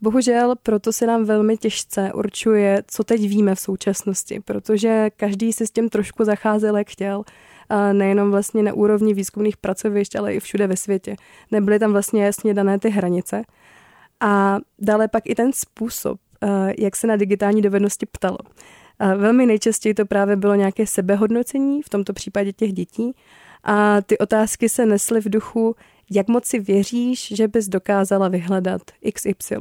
Bohužel 0.00 0.54
proto 0.62 0.92
se 0.92 1.06
nám 1.06 1.24
velmi 1.24 1.56
těžce 1.56 2.12
určuje, 2.14 2.82
co 2.86 3.04
teď 3.04 3.20
víme 3.20 3.54
v 3.54 3.60
současnosti, 3.60 4.40
protože 4.40 5.10
každý 5.16 5.52
si 5.52 5.66
s 5.66 5.70
tím 5.70 5.88
trošku 5.88 6.24
zacházel, 6.24 6.76
jak 6.76 6.90
chtěl. 6.90 7.24
A 7.68 7.92
nejenom 7.92 8.30
vlastně 8.30 8.62
na 8.62 8.72
úrovni 8.72 9.14
výzkumných 9.14 9.56
pracovišť, 9.56 10.16
ale 10.16 10.34
i 10.34 10.40
všude 10.40 10.66
ve 10.66 10.76
světě. 10.76 11.16
Nebyly 11.50 11.78
tam 11.78 11.92
vlastně 11.92 12.24
jasně 12.24 12.54
dané 12.54 12.78
ty 12.78 12.90
hranice. 12.90 13.42
A 14.20 14.58
dále 14.78 15.08
pak 15.08 15.22
i 15.26 15.34
ten 15.34 15.52
způsob, 15.52 16.18
jak 16.78 16.96
se 16.96 17.06
na 17.06 17.16
digitální 17.16 17.62
dovednosti 17.62 18.06
ptalo. 18.06 18.38
A 18.98 19.14
velmi 19.14 19.46
nejčastěji 19.46 19.94
to 19.94 20.06
právě 20.06 20.36
bylo 20.36 20.54
nějaké 20.54 20.86
sebehodnocení, 20.86 21.82
v 21.82 21.88
tomto 21.88 22.12
případě 22.12 22.52
těch 22.52 22.72
dětí. 22.72 23.14
A 23.64 24.02
ty 24.02 24.18
otázky 24.18 24.68
se 24.68 24.86
nesly 24.86 25.20
v 25.20 25.28
duchu, 25.28 25.76
jak 26.10 26.28
moc 26.28 26.44
si 26.44 26.58
věříš, 26.58 27.32
že 27.36 27.48
bys 27.48 27.68
dokázala 27.68 28.28
vyhledat 28.28 28.82
XY, 29.14 29.56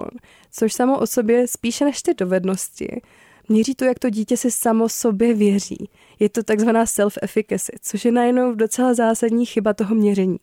což 0.52 0.74
samo 0.74 1.00
o 1.00 1.08
sobě 1.08 1.48
spíše 1.48 1.86
než 1.86 2.02
ty 2.02 2.14
dovednosti 2.14 3.02
měří 3.50 3.76
to, 3.76 3.86
jak 3.86 4.00
to 4.00 4.10
dítě 4.10 4.38
si 4.38 4.52
samo 4.52 4.90
sobě 4.90 5.34
věří. 5.34 5.90
Je 6.20 6.30
to 6.30 6.44
takzvaná 6.44 6.86
self-efficacy, 6.86 7.72
což 7.82 8.06
je 8.06 8.12
najednou 8.12 8.56
docela 8.56 8.94
zásadní 8.94 9.46
chyba 9.46 9.74
toho 9.74 9.96
měření. 9.96 10.38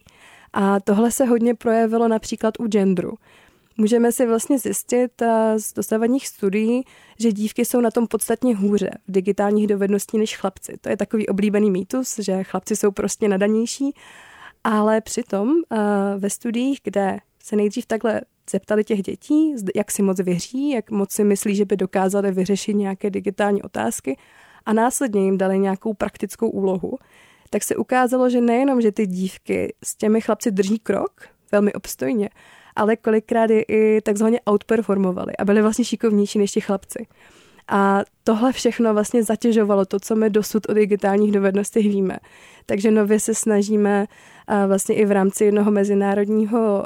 A 0.52 0.80
tohle 0.80 1.10
se 1.10 1.24
hodně 1.24 1.54
projevilo 1.54 2.08
například 2.08 2.54
u 2.60 2.66
genderu. 2.66 3.14
Můžeme 3.76 4.12
si 4.12 4.26
vlastně 4.26 4.58
zjistit 4.58 5.22
z 5.56 5.74
dosavadních 5.74 6.28
studií, 6.28 6.84
že 7.18 7.32
dívky 7.32 7.64
jsou 7.64 7.80
na 7.80 7.90
tom 7.90 8.06
podstatně 8.06 8.56
hůře 8.56 8.90
v 9.08 9.12
digitálních 9.12 9.66
dovedností 9.66 10.18
než 10.18 10.36
chlapci. 10.36 10.72
To 10.80 10.88
je 10.88 10.96
takový 10.96 11.28
oblíbený 11.28 11.70
mýtus, 11.70 12.18
že 12.18 12.44
chlapci 12.44 12.76
jsou 12.76 12.90
prostě 12.90 13.28
nadanější 13.28 13.94
ale 14.64 15.00
přitom 15.00 15.48
uh, 15.48 15.78
ve 16.18 16.30
studiích, 16.30 16.80
kde 16.84 17.18
se 17.42 17.56
nejdřív 17.56 17.86
takhle 17.86 18.20
zeptali 18.50 18.84
těch 18.84 19.02
dětí, 19.02 19.54
jak 19.74 19.90
si 19.90 20.02
moc 20.02 20.20
věří, 20.20 20.70
jak 20.70 20.90
moc 20.90 21.12
si 21.12 21.24
myslí, 21.24 21.54
že 21.54 21.64
by 21.64 21.76
dokázali 21.76 22.32
vyřešit 22.32 22.74
nějaké 22.74 23.10
digitální 23.10 23.62
otázky 23.62 24.16
a 24.66 24.72
následně 24.72 25.24
jim 25.24 25.38
dali 25.38 25.58
nějakou 25.58 25.94
praktickou 25.94 26.50
úlohu, 26.50 26.98
tak 27.50 27.62
se 27.62 27.76
ukázalo, 27.76 28.30
že 28.30 28.40
nejenom, 28.40 28.80
že 28.80 28.92
ty 28.92 29.06
dívky 29.06 29.74
s 29.84 29.96
těmi 29.96 30.20
chlapci 30.20 30.50
drží 30.50 30.78
krok 30.78 31.28
velmi 31.52 31.72
obstojně, 31.72 32.30
ale 32.76 32.96
kolikrát 32.96 33.50
je 33.50 33.62
i 33.62 34.00
takzvaně 34.00 34.40
outperformovali 34.50 35.36
a 35.36 35.44
byli 35.44 35.62
vlastně 35.62 35.84
šikovnější 35.84 36.38
než 36.38 36.52
ti 36.52 36.60
chlapci. 36.60 37.06
A 37.68 38.02
tohle 38.24 38.52
všechno 38.52 38.94
vlastně 38.94 39.22
zatěžovalo 39.22 39.84
to, 39.84 40.00
co 40.00 40.16
my 40.16 40.30
dosud 40.30 40.68
o 40.68 40.74
digitálních 40.74 41.32
dovednostech 41.32 41.84
víme. 41.84 42.18
Takže 42.66 42.90
nově 42.90 43.20
se 43.20 43.34
snažíme 43.34 44.06
vlastně 44.66 44.94
i 44.94 45.04
v 45.04 45.12
rámci 45.12 45.44
jednoho 45.44 45.70
mezinárodního 45.70 46.84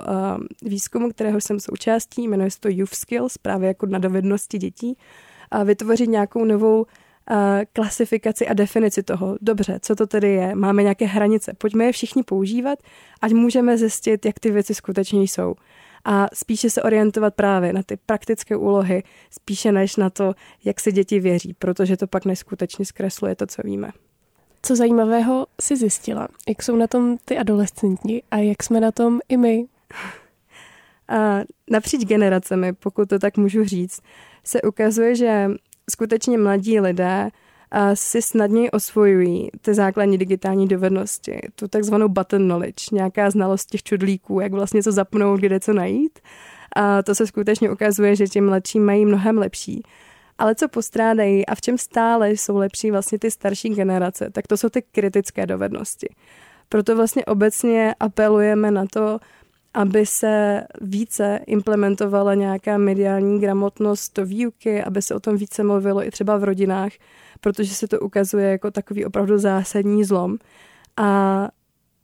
výzkumu, 0.63 1.11
kterého 1.11 1.41
jsem 1.41 1.61
součástí, 1.61 2.29
jmenuje 2.29 2.51
se 2.51 2.61
to 2.61 2.69
Youth 2.69 2.95
Skills, 2.95 3.39
právě 3.39 3.69
jako 3.69 3.87
na 3.87 3.99
dovednosti 3.99 4.59
dětí, 4.59 4.99
a 5.51 5.63
vytvořit 5.63 6.09
nějakou 6.09 6.45
novou 6.45 6.87
klasifikaci 7.73 8.49
a 8.49 8.55
definici 8.55 9.03
toho. 9.03 9.37
Dobře, 9.41 9.79
co 9.83 9.97
to 9.97 10.07
tedy 10.07 10.31
je? 10.31 10.55
Máme 10.55 10.83
nějaké 10.83 11.07
hranice. 11.07 11.53
Pojďme 11.59 11.85
je 11.85 11.93
všichni 11.93 12.23
používat, 12.23 12.79
ať 13.21 13.33
můžeme 13.33 13.79
zjistit, 13.79 14.27
jak 14.27 14.41
ty 14.41 14.51
věci 14.51 14.75
skutečně 14.75 15.23
jsou 15.23 15.55
a 16.05 16.27
spíše 16.35 16.71
se 16.71 16.83
orientovat 16.83 17.35
právě 17.35 17.73
na 17.73 17.83
ty 17.83 17.97
praktické 18.07 18.57
úlohy, 18.57 19.03
spíše 19.31 19.73
než 19.73 19.97
na 19.97 20.11
to, 20.11 20.35
jak 20.65 20.81
se 20.81 20.93
děti 20.93 21.21
věří, 21.21 21.55
protože 21.59 21.97
to 21.97 22.07
pak 22.07 22.25
neskutečně 22.25 22.85
zkresluje 22.85 23.37
to, 23.37 23.47
co 23.47 23.63
víme. 23.65 23.91
Co 24.67 24.77
zajímavého 24.77 25.47
si 25.61 25.77
zjistila? 25.77 26.29
Jak 26.49 26.63
jsou 26.63 26.77
na 26.77 26.87
tom 26.87 27.17
ty 27.25 27.39
adolescenti 27.39 28.23
a 28.31 28.37
jak 28.37 28.63
jsme 28.63 28.81
na 28.81 28.93
tom 28.93 29.21
i 29.29 29.37
my? 29.37 29.65
A 31.09 31.41
napříč 31.71 32.05
generacemi, 32.05 32.73
pokud 32.73 33.09
to 33.09 33.19
tak 33.19 33.37
můžu 33.37 33.65
říct, 33.65 34.01
se 34.45 34.63
ukazuje, 34.63 35.15
že 35.15 35.51
skutečně 35.91 36.39
mladí 36.39 36.81
lidé 36.81 37.31
si 37.95 38.23
snadněji 38.23 38.71
osvojují 38.71 39.51
ty 39.61 39.75
základní 39.75 40.19
digitální 40.19 40.69
dovednosti, 40.69 41.41
tu 41.55 41.69
takzvanou 41.69 42.09
button 42.09 42.45
knowledge, 42.45 42.85
nějaká 42.93 43.31
znalost 43.31 43.67
těch 43.67 43.83
čudlíků, 43.83 44.41
jak 44.41 44.53
vlastně 44.53 44.83
co 44.83 44.93
zapnout, 44.93 45.41
kde 45.41 45.61
co 45.61 45.73
najít. 45.73 46.19
A 46.77 47.03
to 47.03 47.15
se 47.15 47.27
skutečně 47.27 47.71
ukazuje, 47.71 48.17
že 48.17 48.27
ti 48.27 48.41
mladší 48.41 48.81
mají 48.81 49.07
mnohem 49.07 49.39
lepší. 49.39 49.83
Ale 50.39 50.55
co 50.55 50.69
postrádají 50.69 51.47
a 51.47 51.55
v 51.55 51.61
čem 51.61 51.79
stále 51.79 52.31
jsou 52.31 52.57
lepší 52.57 52.91
vlastně 52.91 53.19
ty 53.19 53.31
starší 53.31 53.69
generace, 53.69 54.31
tak 54.31 54.47
to 54.47 54.57
jsou 54.57 54.69
ty 54.69 54.83
kritické 54.83 55.47
dovednosti. 55.47 56.09
Proto 56.69 56.97
vlastně 56.97 57.25
obecně 57.25 57.95
apelujeme 58.01 58.71
na 58.71 58.85
to, 58.93 59.19
aby 59.75 60.07
se 60.07 60.65
více 60.81 61.41
implementovala 61.47 62.35
nějaká 62.35 62.79
mediální 62.79 63.41
gramotnost 63.41 64.17
do 64.17 64.27
výuky, 64.27 64.83
aby 64.83 65.03
se 65.03 65.15
o 65.15 65.21
tom 65.21 65.37
více 65.37 65.63
mluvilo 65.63 66.07
i 66.07 66.11
třeba 66.11 66.37
v 66.37 66.45
rodinách, 66.45 66.93
protože 67.41 67.75
se 67.75 67.89
to 67.89 68.01
ukazuje 68.01 68.51
jako 68.51 68.71
takový 68.71 69.05
opravdu 69.05 69.39
zásadní 69.39 70.05
zlom. 70.05 70.39
A 70.97 71.49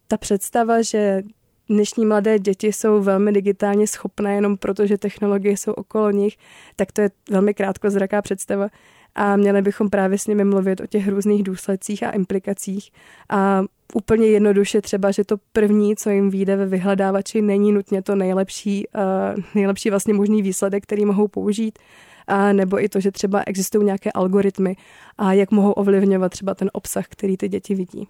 ta 0.08 0.16
představa, 0.16 0.82
že 0.82 1.22
dnešní 1.70 2.06
mladé 2.06 2.38
děti 2.38 2.72
jsou 2.72 3.02
velmi 3.02 3.32
digitálně 3.32 3.86
schopné 3.86 4.34
jenom 4.34 4.56
proto, 4.56 4.86
že 4.86 4.98
technologie 4.98 5.56
jsou 5.56 5.72
okolo 5.72 6.10
nich, 6.10 6.36
tak 6.76 6.92
to 6.92 7.00
je 7.00 7.10
velmi 7.30 7.54
krátkozraká 7.54 8.22
představa 8.22 8.68
a 9.14 9.36
měli 9.36 9.62
bychom 9.62 9.90
právě 9.90 10.18
s 10.18 10.26
nimi 10.26 10.44
mluvit 10.44 10.80
o 10.80 10.86
těch 10.86 11.08
různých 11.08 11.42
důsledcích 11.42 12.02
a 12.02 12.10
implikacích 12.10 12.90
a 13.28 13.62
úplně 13.94 14.26
jednoduše 14.26 14.80
třeba, 14.80 15.10
že 15.10 15.24
to 15.24 15.36
první, 15.52 15.96
co 15.96 16.10
jim 16.10 16.30
vyjde 16.30 16.56
ve 16.56 16.66
vyhledávači, 16.66 17.42
není 17.42 17.72
nutně 17.72 18.02
to 18.02 18.14
nejlepší, 18.14 18.86
uh, 18.94 19.42
nejlepší 19.54 19.90
vlastně 19.90 20.14
možný 20.14 20.42
výsledek, 20.42 20.82
který 20.82 21.04
mohou 21.04 21.28
použít, 21.28 21.78
a 22.26 22.52
nebo 22.52 22.84
i 22.84 22.88
to, 22.88 23.00
že 23.00 23.10
třeba 23.12 23.42
existují 23.46 23.84
nějaké 23.84 24.12
algoritmy 24.12 24.76
a 25.18 25.32
jak 25.32 25.50
mohou 25.50 25.72
ovlivňovat 25.72 26.32
třeba 26.32 26.54
ten 26.54 26.70
obsah, 26.72 27.06
který 27.08 27.36
ty 27.36 27.48
děti 27.48 27.74
vidí. 27.74 28.08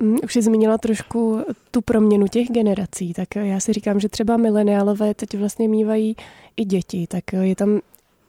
Mm, 0.00 0.16
už 0.24 0.32
jsi 0.32 0.42
zmínila 0.42 0.78
trošku 0.78 1.44
tu 1.70 1.80
proměnu 1.80 2.28
těch 2.28 2.48
generací, 2.48 3.12
tak 3.12 3.36
já 3.36 3.60
si 3.60 3.72
říkám, 3.72 4.00
že 4.00 4.08
třeba 4.08 4.36
mileniálové 4.36 5.14
teď 5.14 5.38
vlastně 5.38 5.68
mývají 5.68 6.16
i 6.56 6.64
děti, 6.64 7.06
tak 7.06 7.24
je 7.32 7.56
tam 7.56 7.80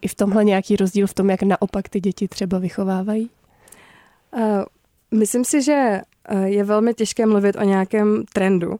i 0.01 0.07
v 0.07 0.15
tomhle 0.15 0.43
nějaký 0.43 0.75
rozdíl 0.75 1.07
v 1.07 1.13
tom, 1.13 1.29
jak 1.29 1.43
naopak 1.43 1.89
ty 1.89 1.99
děti 1.99 2.27
třeba 2.27 2.59
vychovávají? 2.59 3.29
Uh, 4.37 4.41
myslím 5.11 5.45
si, 5.45 5.61
že 5.61 6.01
je 6.43 6.63
velmi 6.63 6.93
těžké 6.93 7.25
mluvit 7.25 7.55
o 7.55 7.63
nějakém 7.63 8.23
trendu, 8.33 8.75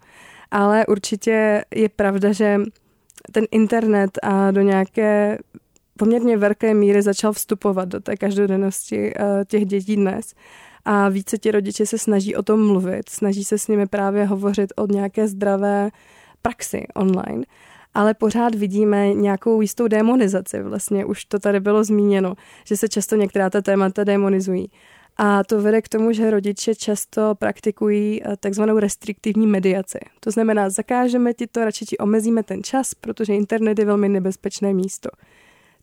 ale 0.51 0.85
určitě 0.85 1.65
je 1.75 1.89
pravda, 1.89 2.31
že 2.31 2.57
ten 3.31 3.45
internet 3.51 4.11
a 4.23 4.51
do 4.51 4.61
nějaké 4.61 5.37
poměrně 5.97 6.37
velké 6.37 6.73
míry 6.73 7.01
začal 7.01 7.33
vstupovat 7.33 7.89
do 7.89 7.99
té 7.99 8.17
každodennosti 8.17 9.13
těch 9.47 9.65
dětí 9.65 9.95
dnes. 9.95 10.33
A 10.85 11.09
více 11.09 11.37
ti 11.37 11.51
rodiče 11.51 11.85
se 11.85 11.97
snaží 11.97 12.35
o 12.35 12.43
tom 12.43 12.67
mluvit, 12.67 13.09
snaží 13.09 13.43
se 13.43 13.57
s 13.57 13.67
nimi 13.67 13.87
právě 13.87 14.25
hovořit 14.25 14.73
o 14.75 14.87
nějaké 14.87 15.27
zdravé 15.27 15.89
praxi 16.41 16.85
online, 16.95 17.43
ale 17.93 18.13
pořád 18.13 18.55
vidíme 18.55 19.13
nějakou 19.13 19.61
jistou 19.61 19.87
demonizaci. 19.87 20.63
Vlastně 20.63 21.05
už 21.05 21.25
to 21.25 21.39
tady 21.39 21.59
bylo 21.59 21.83
zmíněno, 21.83 22.33
že 22.65 22.77
se 22.77 22.89
často 22.89 23.15
některá 23.15 23.49
ta 23.49 23.61
témata 23.61 24.03
demonizují. 24.03 24.71
A 25.17 25.43
to 25.43 25.61
vede 25.61 25.81
k 25.81 25.89
tomu, 25.89 26.11
že 26.11 26.31
rodiče 26.31 26.75
často 26.75 27.35
praktikují 27.35 28.21
eh, 28.23 28.37
takzvanou 28.37 28.79
restriktivní 28.79 29.47
mediaci. 29.47 29.99
To 30.19 30.31
znamená, 30.31 30.69
zakážeme 30.69 31.33
ti 31.33 31.47
to, 31.47 31.65
radši 31.65 31.85
ti 31.85 31.97
omezíme 31.97 32.43
ten 32.43 32.63
čas, 32.63 32.93
protože 32.93 33.33
internet 33.33 33.79
je 33.79 33.85
velmi 33.85 34.09
nebezpečné 34.09 34.73
místo. 34.73 35.09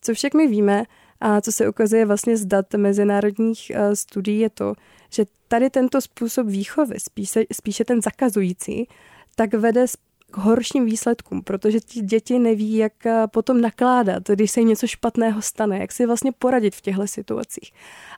Co 0.00 0.14
však 0.14 0.34
my 0.34 0.46
víme 0.46 0.84
a 1.24 1.40
co 1.40 1.52
se 1.52 1.68
ukazuje 1.68 2.06
vlastně 2.06 2.36
z 2.36 2.46
dat 2.46 2.74
mezinárodních 2.74 3.72
eh, 3.74 3.96
studií 3.96 4.38
je 4.40 4.50
to, 4.50 4.74
že 5.10 5.24
tady 5.48 5.70
tento 5.70 6.00
způsob 6.00 6.46
výchovy, 6.46 7.00
spíše, 7.00 7.44
spíše 7.52 7.84
ten 7.84 8.02
zakazující, 8.02 8.88
tak 9.36 9.54
vede 9.54 9.86
k 10.30 10.36
horším 10.36 10.84
výsledkům, 10.84 11.42
protože 11.42 11.80
ti 11.80 12.00
děti 12.00 12.38
neví, 12.38 12.76
jak 12.76 13.06
eh, 13.06 13.22
potom 13.26 13.60
nakládat, 13.60 14.22
když 14.28 14.50
se 14.50 14.60
jim 14.60 14.68
něco 14.68 14.86
špatného 14.86 15.42
stane, 15.42 15.78
jak 15.78 15.92
si 15.92 16.06
vlastně 16.06 16.32
poradit 16.32 16.74
v 16.74 16.80
těchto 16.80 17.06
situacích. 17.06 17.72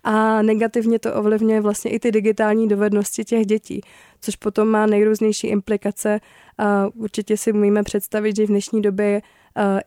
A 0.04 0.42
negativně 0.42 0.98
to 0.98 1.14
ovlivňuje 1.14 1.60
vlastně 1.60 1.90
i 1.90 1.98
ty 1.98 2.12
digitální 2.12 2.68
dovednosti 2.68 3.24
těch 3.24 3.46
dětí, 3.46 3.80
což 4.20 4.36
potom 4.36 4.68
má 4.68 4.86
nejrůznější 4.86 5.46
implikace. 5.46 6.20
A 6.58 6.86
určitě 6.94 7.36
si 7.36 7.52
můžeme 7.52 7.82
představit, 7.82 8.36
že 8.36 8.44
v 8.44 8.48
dnešní 8.48 8.82
době 8.82 9.22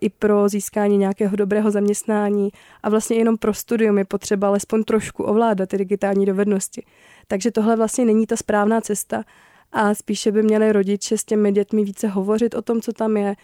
i 0.02 0.10
pro 0.10 0.50
získání 0.50 0.98
nějakého 0.98 1.36
dobrého 1.36 1.72
zaměstnání 1.72 2.50
a 2.84 2.90
vlastně 2.90 3.18
jenom 3.18 3.38
pro 3.38 3.54
studium 3.54 3.98
je 3.98 4.06
potřeba 4.06 4.48
alespoň 4.48 4.84
trošku 4.84 5.24
ovládat 5.24 5.70
ty 5.70 5.78
digitální 5.78 6.26
dovednosti. 6.26 6.86
Takže 7.28 7.52
tohle 7.52 7.76
vlastně 7.76 8.06
není 8.06 8.28
ta 8.28 8.36
správná 8.36 8.82
cesta 8.82 9.24
a 9.72 9.94
spíše 9.94 10.32
by 10.32 10.44
měli 10.44 10.72
rodiče 10.72 11.18
s 11.18 11.24
těmi 11.24 11.52
dětmi 11.52 11.84
více 11.84 12.08
hovořit 12.08 12.56
o 12.56 12.62
tom, 12.62 12.82
co 12.82 12.94
tam 12.94 13.18
je, 13.18 13.36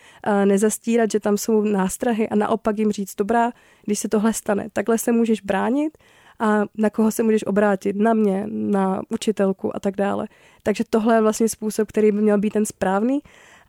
nezastírat, 0.46 1.12
že 1.12 1.20
tam 1.20 1.38
jsou 1.38 1.62
nástrahy 1.62 2.30
a 2.30 2.36
naopak 2.36 2.80
jim 2.80 2.92
říct, 2.92 3.16
dobrá, 3.16 3.52
když 3.86 4.00
se 4.00 4.10
tohle 4.10 4.34
stane, 4.34 4.68
takhle 4.74 4.98
se 4.98 5.12
můžeš 5.12 5.42
bránit 5.42 5.98
a 6.40 6.64
na 6.78 6.90
koho 6.90 7.12
se 7.12 7.24
můžeš 7.24 7.46
obrátit, 7.46 7.96
na 7.96 8.14
mě, 8.14 8.46
na 8.48 9.02
učitelku 9.10 9.76
a 9.76 9.80
tak 9.80 9.96
dále. 9.96 10.28
Takže 10.64 10.84
tohle 10.90 11.16
je 11.16 11.22
vlastně 11.22 11.50
způsob, 11.50 11.88
který 11.88 12.12
by 12.12 12.22
měl 12.22 12.38
být 12.38 12.54
ten 12.54 12.66
správný, 12.66 13.20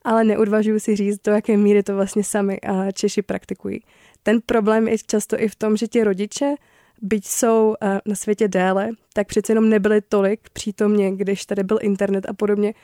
ale 0.06 0.24
neodvažuji 0.24 0.80
si 0.80 0.96
říct, 0.96 1.18
do 1.24 1.32
jaké 1.32 1.56
míry 1.56 1.82
to 1.82 1.94
vlastně 1.94 2.24
sami 2.24 2.60
a 2.60 2.92
Češi 2.92 3.22
praktikují. 3.22 3.80
Ten 4.22 4.40
problém 4.46 4.88
je 4.88 4.96
často 5.06 5.40
i 5.40 5.48
v 5.48 5.54
tom, 5.54 5.76
že 5.76 5.86
ti 5.86 6.04
rodiče 6.04 6.54
byť 7.02 7.26
jsou 7.26 7.74
eh, 7.82 8.00
na 8.06 8.14
světě 8.14 8.48
déle, 8.48 8.88
tak 9.12 9.26
přece 9.26 9.52
jenom 9.52 9.68
nebyly 9.68 10.00
tolik 10.00 10.40
přítomně, 10.52 11.12
když 11.16 11.46
tady 11.46 11.62
byl 11.62 11.78
internet 11.82 12.26
a 12.28 12.32
podobně. 12.32 12.74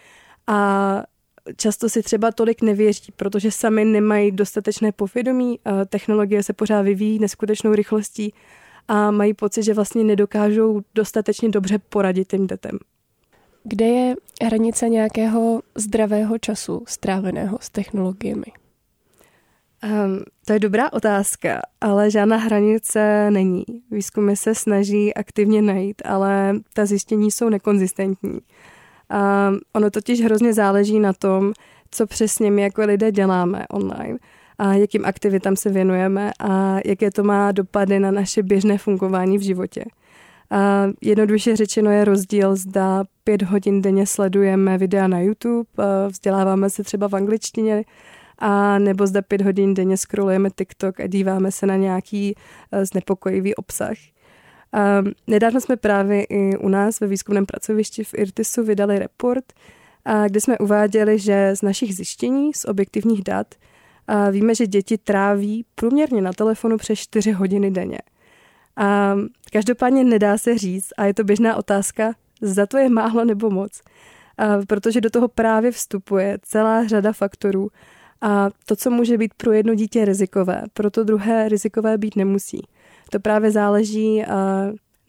A 0.47 1.03
často 1.57 1.89
si 1.89 2.03
třeba 2.03 2.33
tolik 2.33 2.63
nevěří, 2.63 3.13
protože 3.17 3.51
sami 3.51 3.85
nemají 3.85 4.33
dostatečné 4.33 4.93
povědomí, 4.93 5.59
technologie 5.89 6.43
se 6.43 6.53
pořád 6.53 6.83
vyvíjí 6.83 7.19
neskutečnou 7.19 7.75
rychlostí 7.75 8.35
a 8.89 9.11
mají 9.11 9.35
pocit, 9.35 9.63
že 9.63 9.75
vlastně 9.75 10.05
nedokážou 10.05 10.81
dostatečně 10.95 11.49
dobře 11.49 11.79
poradit 11.79 12.29
těm 12.29 12.47
dětem. 12.47 12.79
Kde 13.65 13.87
je 13.87 14.15
hranice 14.45 14.89
nějakého 14.89 15.63
zdravého 15.75 16.39
času 16.39 16.85
stráveného 16.89 17.59
s 17.61 17.71
technologiemi? 17.71 18.53
Um, 19.85 20.23
to 20.47 20.53
je 20.53 20.59
dobrá 20.59 20.93
otázka, 20.93 21.61
ale 21.81 22.11
žádná 22.11 22.37
hranice 22.37 23.31
není. 23.31 23.65
Výzkumy 23.91 24.37
se 24.37 24.55
snaží 24.55 25.15
aktivně 25.15 25.63
najít, 25.63 26.03
ale 26.05 26.55
ta 26.75 26.87
zjištění 26.87 27.31
jsou 27.31 27.49
nekonzistentní. 27.49 28.33
Um, 28.33 29.59
ono 29.73 29.91
totiž 29.91 30.21
hrozně 30.21 30.55
záleží 30.55 31.01
na 31.01 31.13
tom, 31.13 31.53
co 31.91 32.07
přesně 32.07 32.51
my 32.51 32.63
jako 32.63 32.83
lidé 32.83 33.13
děláme 33.13 33.67
online 33.71 34.19
a 34.59 34.75
jakým 34.75 35.05
aktivitám 35.05 35.57
se 35.57 35.71
věnujeme 35.71 36.31
a 36.41 36.79
jaké 36.85 37.11
to 37.11 37.23
má 37.23 37.53
dopady 37.53 38.01
na 38.01 38.11
naše 38.11 38.43
běžné 38.43 38.79
fungování 38.79 39.39
v 39.39 39.43
životě. 39.43 39.85
A 40.51 40.87
jednoduše 41.01 41.57
řečeno 41.57 41.91
je 41.91 42.05
rozdíl, 42.05 42.57
zda 42.57 43.05
pět 43.25 43.43
hodin 43.43 43.83
denně 43.83 44.07
sledujeme 44.07 44.79
videa 44.79 45.07
na 45.07 45.21
YouTube, 45.21 45.69
vzděláváme 46.09 46.71
se 46.71 46.85
třeba 46.85 47.09
v 47.09 47.15
angličtině, 47.15 47.85
a 48.39 48.79
nebo 48.79 49.07
zda 49.07 49.23
pět 49.23 49.41
hodin 49.41 49.75
denně 49.75 49.97
scrollujeme 49.97 50.51
TikTok 50.51 51.01
a 51.01 51.07
díváme 51.07 51.53
se 51.53 51.67
na 51.67 51.77
nějaký 51.77 52.35
uh, 52.35 52.83
znepokojivý 52.83 53.55
obsah. 53.55 53.97
Um, 55.01 55.13
nedávno 55.27 55.61
jsme 55.61 55.77
právě 55.77 56.25
i 56.25 56.57
u 56.57 56.69
nás 56.69 57.01
ve 57.01 57.07
výzkumném 57.07 57.47
pracovišti 57.47 58.05
v 58.05 58.15
IRTISu 58.15 58.65
vydali 58.65 58.99
report, 58.99 59.45
uh, 60.09 60.27
kde 60.27 60.41
jsme 60.41 60.59
uváděli, 60.59 61.19
že 61.19 61.57
z 61.57 61.63
našich 61.63 61.95
zjištění, 61.95 62.55
z 62.55 62.65
objektivních 62.65 63.23
dat, 63.25 63.55
uh, 63.55 64.31
víme, 64.31 64.55
že 64.55 64.67
děti 64.67 64.99
tráví 64.99 65.65
průměrně 65.75 66.23
na 66.23 66.33
telefonu 66.33 66.77
přes 66.77 66.99
4 66.99 67.33
hodiny 67.33 67.71
denně. 67.71 67.99
A 68.77 69.17
každopádně 69.53 70.05
nedá 70.05 70.39
se 70.39 70.59
říct, 70.59 70.89
a 70.97 71.05
je 71.05 71.15
to 71.15 71.25
běžná 71.25 71.57
otázka, 71.57 72.15
zda 72.43 72.67
to 72.67 72.79
je 72.79 72.89
málo 72.89 73.25
nebo 73.25 73.51
moc, 73.51 73.81
protože 74.69 75.01
do 75.01 75.11
toho 75.11 75.29
právě 75.29 75.71
vstupuje 75.71 76.39
celá 76.43 76.87
řada 76.87 77.13
faktorů, 77.13 77.69
a 78.21 78.51
to, 78.67 78.77
co 78.77 78.91
může 78.91 79.19
být 79.19 79.35
pro 79.35 79.53
jedno 79.53 79.75
dítě 79.75 80.05
rizikové, 80.05 80.63
pro 80.75 80.91
to 80.91 81.05
druhé 81.05 81.49
rizikové 81.49 81.99
být 81.99 82.17
nemusí. 82.17 82.63
To 83.11 83.21
právě 83.21 83.51
záleží 83.51 84.25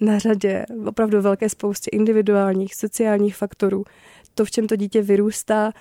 na 0.02 0.20
řadě, 0.20 0.66
opravdu 0.86 1.22
velké 1.22 1.50
spoustě 1.50 1.90
individuálních, 1.94 2.76
sociálních 2.76 3.36
faktorů. 3.36 3.84
To, 4.36 4.46
v 4.46 4.52
čem 4.52 4.68
to 4.68 4.76
dítě 4.76 5.02
vyrůstá, 5.02 5.72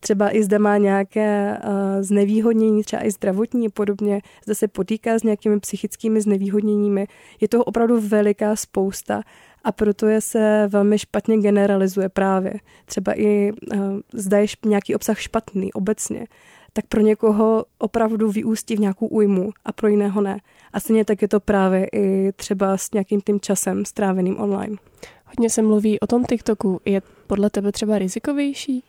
třeba 0.00 0.36
i 0.36 0.42
zde 0.42 0.58
má 0.58 0.76
nějaké 0.76 1.58
znevýhodnění, 2.00 2.82
třeba 2.82 3.04
i 3.04 3.10
zdravotní 3.10 3.66
a 3.66 3.70
podobně, 3.70 4.20
zde 4.44 4.54
se 4.54 4.68
potýká 4.68 5.18
s 5.18 5.22
nějakými 5.22 5.60
psychickými 5.60 6.20
znevýhodněními. 6.20 7.06
Je 7.40 7.48
toho 7.48 7.64
opravdu 7.64 8.00
veliká 8.00 8.56
spousta 8.56 9.22
a 9.64 9.72
proto 9.72 10.06
je 10.06 10.20
se 10.20 10.68
velmi 10.68 10.98
špatně 10.98 11.38
generalizuje 11.38 12.08
právě. 12.08 12.52
Třeba 12.84 13.20
i 13.20 13.52
uh, 13.52 13.78
zda 14.12 14.38
je 14.38 14.46
nějaký 14.64 14.94
obsah 14.94 15.18
špatný 15.18 15.72
obecně, 15.72 16.26
tak 16.72 16.86
pro 16.86 17.00
někoho 17.00 17.64
opravdu 17.78 18.30
vyústí 18.30 18.76
v 18.76 18.80
nějakou 18.80 19.06
újmu 19.06 19.50
a 19.64 19.72
pro 19.72 19.88
jiného 19.88 20.20
ne. 20.20 20.38
A 20.72 20.80
stejně 20.80 21.04
tak 21.04 21.22
je 21.22 21.28
to 21.28 21.40
právě 21.40 21.86
i 21.92 22.32
třeba 22.36 22.76
s 22.76 22.90
nějakým 22.92 23.20
tím 23.20 23.40
časem 23.40 23.84
stráveným 23.84 24.40
online. 24.40 24.76
Hodně 25.24 25.50
se 25.50 25.62
mluví 25.62 26.00
o 26.00 26.06
tom 26.06 26.24
TikToku. 26.24 26.80
Je 26.84 27.02
podle 27.26 27.50
tebe 27.50 27.72
třeba 27.72 27.98
rizikovější? 27.98 28.84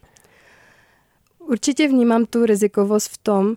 Určitě 1.40 1.88
vnímám 1.88 2.26
tu 2.26 2.46
rizikovost 2.46 3.12
v 3.12 3.18
tom, 3.18 3.56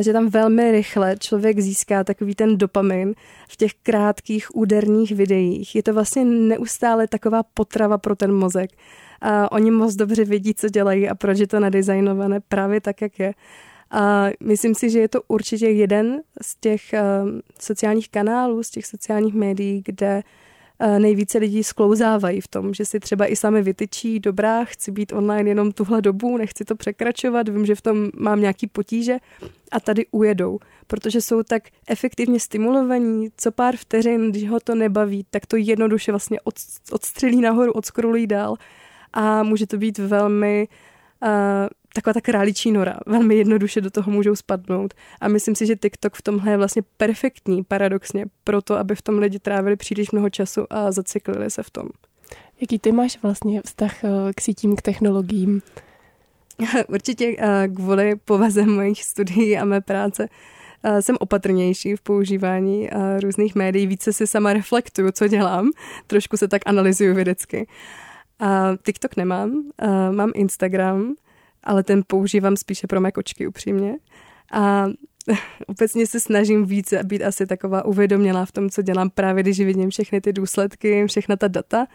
že 0.00 0.12
tam 0.12 0.28
velmi 0.28 0.72
rychle 0.72 1.16
člověk 1.18 1.60
získá 1.60 2.04
takový 2.04 2.34
ten 2.34 2.58
dopamin 2.58 3.14
v 3.48 3.56
těch 3.56 3.72
krátkých 3.82 4.56
úderných 4.56 5.12
videích. 5.12 5.74
Je 5.74 5.82
to 5.82 5.94
vlastně 5.94 6.24
neustále 6.24 7.08
taková 7.08 7.42
potrava 7.42 7.98
pro 7.98 8.16
ten 8.16 8.32
mozek. 8.32 8.70
A 9.20 9.52
oni 9.52 9.70
moc 9.70 9.94
dobře 9.94 10.24
vědí, 10.24 10.54
co 10.54 10.68
dělají 10.68 11.08
a 11.08 11.14
proč 11.14 11.38
je 11.38 11.46
to 11.46 11.60
nadizajnované 11.60 12.40
právě 12.40 12.80
tak, 12.80 13.00
jak 13.00 13.18
je. 13.18 13.34
A 13.90 14.26
myslím 14.42 14.74
si, 14.74 14.90
že 14.90 14.98
je 14.98 15.08
to 15.08 15.22
určitě 15.28 15.68
jeden 15.68 16.20
z 16.42 16.56
těch 16.56 16.82
uh, 16.92 17.30
sociálních 17.60 18.08
kanálů, 18.08 18.62
z 18.62 18.70
těch 18.70 18.86
sociálních 18.86 19.34
médií, 19.34 19.82
kde 19.84 20.22
nejvíce 20.98 21.38
lidí 21.38 21.64
sklouzávají 21.64 22.40
v 22.40 22.48
tom, 22.48 22.74
že 22.74 22.84
si 22.84 23.00
třeba 23.00 23.26
i 23.26 23.36
sami 23.36 23.62
vytyčí, 23.62 24.20
dobrá, 24.20 24.64
chci 24.64 24.90
být 24.90 25.12
online 25.12 25.50
jenom 25.50 25.72
tuhle 25.72 26.02
dobu, 26.02 26.36
nechci 26.36 26.64
to 26.64 26.76
překračovat, 26.76 27.48
vím, 27.48 27.66
že 27.66 27.74
v 27.74 27.80
tom 27.80 28.08
mám 28.16 28.40
nějaký 28.40 28.66
potíže. 28.66 29.18
A 29.72 29.80
tady 29.80 30.06
ujedou, 30.10 30.58
protože 30.86 31.20
jsou 31.20 31.42
tak 31.42 31.62
efektivně 31.88 32.40
stimulovaní, 32.40 33.28
co 33.36 33.52
pár 33.52 33.76
vteřin, 33.76 34.30
když 34.30 34.48
ho 34.48 34.60
to 34.60 34.74
nebaví, 34.74 35.26
tak 35.30 35.46
to 35.46 35.56
jednoduše 35.56 36.12
vlastně 36.12 36.40
od, 36.40 36.54
odstřelí 36.92 37.40
nahoru, 37.40 37.72
odskrolují 37.72 38.26
dál. 38.26 38.56
A 39.12 39.42
může 39.42 39.66
to 39.66 39.76
být 39.76 39.98
velmi 39.98 40.68
uh, 41.22 41.28
taková 41.94 42.14
ta 42.14 42.20
králičí 42.20 42.72
nora. 42.72 42.98
Velmi 43.06 43.34
jednoduše 43.36 43.80
do 43.80 43.90
toho 43.90 44.12
můžou 44.12 44.36
spadnout. 44.36 44.94
A 45.20 45.28
myslím 45.28 45.54
si, 45.54 45.66
že 45.66 45.76
TikTok 45.76 46.14
v 46.14 46.22
tomhle 46.22 46.50
je 46.50 46.56
vlastně 46.56 46.82
perfektní, 46.96 47.64
paradoxně, 47.64 48.26
proto, 48.44 48.76
aby 48.76 48.94
v 48.94 49.02
tom 49.02 49.18
lidi 49.18 49.38
trávili 49.38 49.76
příliš 49.76 50.10
mnoho 50.10 50.30
času 50.30 50.66
a 50.70 50.92
zacyklili 50.92 51.50
se 51.50 51.62
v 51.62 51.70
tom. 51.70 51.88
Jaký 52.60 52.78
ty 52.78 52.92
máš 52.92 53.18
vlastně 53.22 53.62
vztah 53.64 54.04
eh, 54.04 54.08
k 54.36 54.40
sítím, 54.40 54.76
k 54.76 54.82
technologiím? 54.82 55.62
Určitě 56.88 57.36
eh, 57.38 57.68
kvůli 57.68 58.16
povaze 58.16 58.66
mojich 58.66 59.04
studií 59.04 59.58
a 59.58 59.64
mé 59.64 59.80
práce 59.80 60.28
eh, 60.82 61.02
jsem 61.02 61.16
opatrnější 61.20 61.96
v 61.96 62.00
používání 62.00 62.88
různých 63.22 63.54
médií. 63.54 63.86
Více 63.86 64.12
si 64.12 64.26
sama 64.26 64.52
reflektuju, 64.52 65.12
co 65.12 65.28
dělám. 65.28 65.70
Trošku 66.06 66.36
se 66.36 66.48
tak 66.48 66.62
analyzuju 66.66 67.14
vědecky. 67.14 67.66
TikTok 68.82 69.16
nemám, 69.16 69.62
mám 70.10 70.32
Instagram, 70.34 71.14
ale 71.64 71.82
ten 71.82 72.02
používám 72.06 72.56
spíše 72.56 72.86
pro 72.86 73.00
mé 73.00 73.12
kočky 73.12 73.46
upřímně. 73.46 73.94
A 74.52 74.86
obecně 75.66 76.06
se 76.06 76.20
snažím 76.20 76.66
více 76.66 77.00
být 77.04 77.22
asi 77.22 77.46
taková 77.46 77.84
uvědomělá 77.84 78.44
v 78.44 78.52
tom, 78.52 78.70
co 78.70 78.82
dělám 78.82 79.10
právě, 79.10 79.42
když 79.42 79.60
vidím 79.60 79.90
všechny 79.90 80.20
ty 80.20 80.32
důsledky, 80.32 81.06
všechna 81.06 81.36
ta 81.36 81.48
data, 81.48 81.86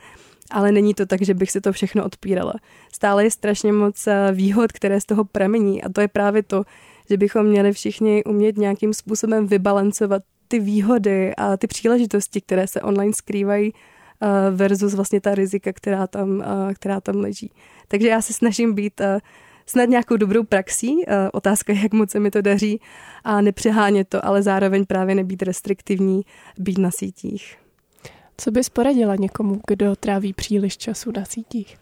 ale 0.51 0.71
není 0.71 0.93
to 0.93 1.05
tak, 1.05 1.21
že 1.21 1.33
bych 1.33 1.51
si 1.51 1.61
to 1.61 1.71
všechno 1.71 2.05
odpírala. 2.05 2.53
Stále 2.93 3.23
je 3.23 3.31
strašně 3.31 3.73
moc 3.73 4.07
eh, 4.07 4.31
výhod, 4.31 4.71
které 4.71 5.01
z 5.01 5.05
toho 5.05 5.25
pramení 5.25 5.83
a 5.83 5.89
to 5.89 6.01
je 6.01 6.07
právě 6.07 6.43
to, 6.43 6.63
že 7.09 7.17
bychom 7.17 7.45
měli 7.45 7.73
všichni 7.73 8.23
umět 8.23 8.57
nějakým 8.57 8.93
způsobem 8.93 9.47
vybalancovat 9.47 10.21
ty 10.47 10.59
výhody 10.59 11.35
a 11.35 11.57
ty 11.57 11.67
příležitosti, 11.67 12.41
které 12.41 12.67
se 12.67 12.81
online 12.81 13.13
skrývají 13.13 13.73
eh, 13.73 14.51
versus 14.51 14.93
vlastně 14.93 15.21
ta 15.21 15.35
rizika, 15.35 15.73
která 15.73 16.07
tam, 16.07 16.41
eh, 16.41 16.73
která 16.73 17.01
tam 17.01 17.15
leží. 17.15 17.51
Takže 17.87 18.07
já 18.07 18.21
se 18.21 18.33
snažím 18.33 18.73
být 18.73 19.01
snad 19.65 19.89
nějakou 19.89 20.17
dobrou 20.17 20.43
praxí. 20.43 21.01
Otázka 21.33 21.73
je, 21.73 21.79
jak 21.79 21.93
moc 21.93 22.11
se 22.11 22.19
mi 22.19 22.31
to 22.31 22.41
daří 22.41 22.81
a 23.23 23.41
nepřehánět 23.41 24.07
to, 24.09 24.25
ale 24.25 24.43
zároveň 24.43 24.85
právě 24.85 25.15
nebýt 25.15 25.43
restriktivní, 25.43 26.21
být 26.57 26.77
na 26.77 26.91
sítích. 26.91 27.57
Co 28.37 28.51
bys 28.51 28.69
poradila 28.69 29.15
někomu, 29.15 29.61
kdo 29.67 29.95
tráví 29.95 30.33
příliš 30.33 30.77
času 30.77 31.11
na 31.17 31.25
sítích? 31.25 31.77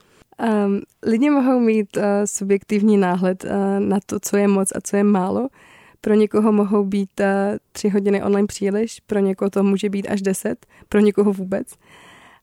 Um, 0.66 0.82
lidi 1.04 1.30
mohou 1.30 1.60
mít 1.60 1.98
uh, 1.98 2.04
subjektivní 2.26 2.98
náhled 2.98 3.44
uh, 3.44 3.52
na 3.80 4.00
to, 4.06 4.20
co 4.20 4.38
je 4.38 4.48
moc 4.48 4.72
a 4.76 4.82
co 4.84 4.98
je 4.98 5.04
málo. 5.04 5.50
Pro 6.02 6.14
někoho 6.14 6.52
mohou 6.52 6.84
být 6.84 7.20
uh, 7.20 7.26
tři 7.72 7.90
hodiny 7.90 8.24
online 8.24 8.48
příliš, 8.48 9.00
pro 9.00 9.20
někoho 9.20 9.50
to 9.50 9.64
může 9.64 9.90
být 9.90 10.08
až 10.10 10.22
deset, 10.22 10.66
pro 10.90 11.00
někoho 11.00 11.34
vůbec. 11.34 11.68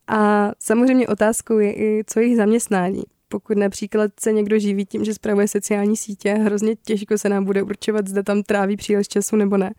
A 0.08 0.50
samozřejmě 0.58 1.08
otázkou 1.08 1.58
je 1.58 1.72
i, 1.72 2.02
co 2.06 2.20
jejich 2.20 2.36
zaměstnání. 2.36 3.02
Pokud 3.32 3.58
například 3.58 4.10
se 4.20 4.32
někdo 4.32 4.58
živí 4.58 4.86
tím, 4.86 5.04
že 5.04 5.14
spravuje 5.14 5.48
sociální 5.48 5.96
sítě, 5.96 6.34
hrozně 6.34 6.76
těžko 6.76 7.18
se 7.18 7.28
nám 7.28 7.44
bude 7.44 7.62
určovat, 7.62 8.08
zda 8.08 8.22
tam 8.22 8.42
tráví 8.42 8.76
příliš 8.76 9.08
času 9.08 9.36
nebo 9.36 9.56
ne. 9.56 9.70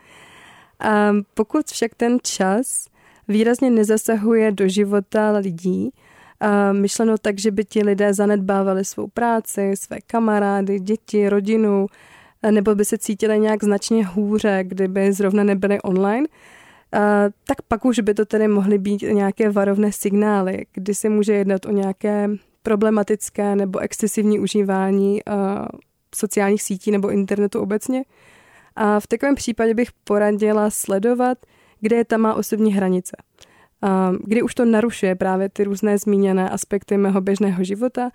A 0.80 1.12
pokud 1.34 1.68
však 1.68 1.96
ten 1.96 2.18
čas 2.24 2.86
výrazně 3.28 3.70
nezasahuje 3.70 4.52
do 4.52 4.68
života 4.68 5.38
lidí, 5.38 5.92
a 6.40 6.74
myšleno 6.74 7.18
tak, 7.18 7.40
že 7.40 7.52
by 7.52 7.66
ti 7.66 7.84
lidé 7.84 8.14
zanedbávali 8.14 8.86
svou 8.86 9.08
práci, 9.08 9.74
své 9.76 9.98
kamarády, 10.08 10.80
děti, 10.80 11.30
rodinu, 11.30 11.88
nebo 12.52 12.76
by 12.76 12.86
se 12.86 12.98
cítili 12.98 13.40
nějak 13.40 13.64
značně 13.64 14.06
hůře, 14.06 14.64
kdyby 14.64 15.14
zrovna 15.14 15.44
nebyli 15.44 15.82
online, 15.82 16.28
a 16.94 17.26
tak 17.48 17.62
pak 17.68 17.86
už 17.86 18.00
by 18.00 18.14
to 18.14 18.26
tedy 18.26 18.48
mohly 18.48 18.78
být 18.78 19.02
nějaké 19.02 19.50
varovné 19.50 19.92
signály, 19.92 20.66
kdy 20.74 20.96
se 20.96 21.10
může 21.10 21.34
jednat 21.34 21.66
o 21.66 21.72
nějaké 21.72 22.30
problematické 22.64 23.56
nebo 23.56 23.80
excesivní 23.80 24.40
užívání 24.40 25.22
sociálních 26.16 26.64
sítí 26.64 26.92
nebo 26.92 27.12
internetu 27.12 27.60
obecně. 27.60 28.04
A 28.76 29.00
v 29.00 29.08
takovém 29.08 29.36
případě 29.36 29.74
bych 29.74 29.92
poradila 30.04 30.70
sledovat, 30.70 31.38
kde 31.80 31.96
je 31.96 32.06
ta 32.06 32.18
má 32.18 32.34
osobní 32.34 32.74
hranice. 32.74 33.18
Kdy 34.24 34.42
už 34.42 34.56
to 34.56 34.66
narušuje 34.66 35.16
právě 35.16 35.50
ty 35.50 35.64
různé 35.64 35.98
zmíněné 35.98 36.50
aspekty 36.50 36.98
mého 36.98 37.22
běžného 37.22 37.64
života 37.64 38.12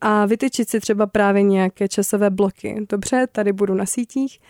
a 0.00 0.26
vytyčit 0.26 0.70
si 0.70 0.80
třeba 0.80 1.06
právě 1.06 1.42
nějaké 1.42 1.88
časové 1.88 2.30
bloky. 2.30 2.86
Dobře, 2.88 3.26
tady 3.32 3.52
budu 3.52 3.74
na 3.74 3.86
sítích, 3.86 4.40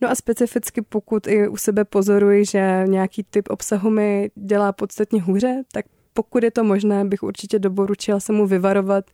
No 0.00 0.10
a 0.10 0.14
specificky 0.14 0.82
pokud 0.82 1.26
i 1.26 1.48
u 1.48 1.56
sebe 1.56 1.84
pozoruji, 1.84 2.44
že 2.44 2.84
nějaký 2.86 3.24
typ 3.30 3.48
obsahu 3.50 3.90
mi 3.90 4.30
dělá 4.34 4.72
podstatně 4.72 5.22
hůře, 5.22 5.62
tak 5.72 5.84
pokud 6.18 6.42
je 6.44 6.50
to 6.50 6.64
možné, 6.64 7.04
bych 7.04 7.22
určitě 7.22 7.58
doporučila 7.58 8.20
se 8.20 8.32
mu 8.32 8.46
vyvarovat, 8.46 9.04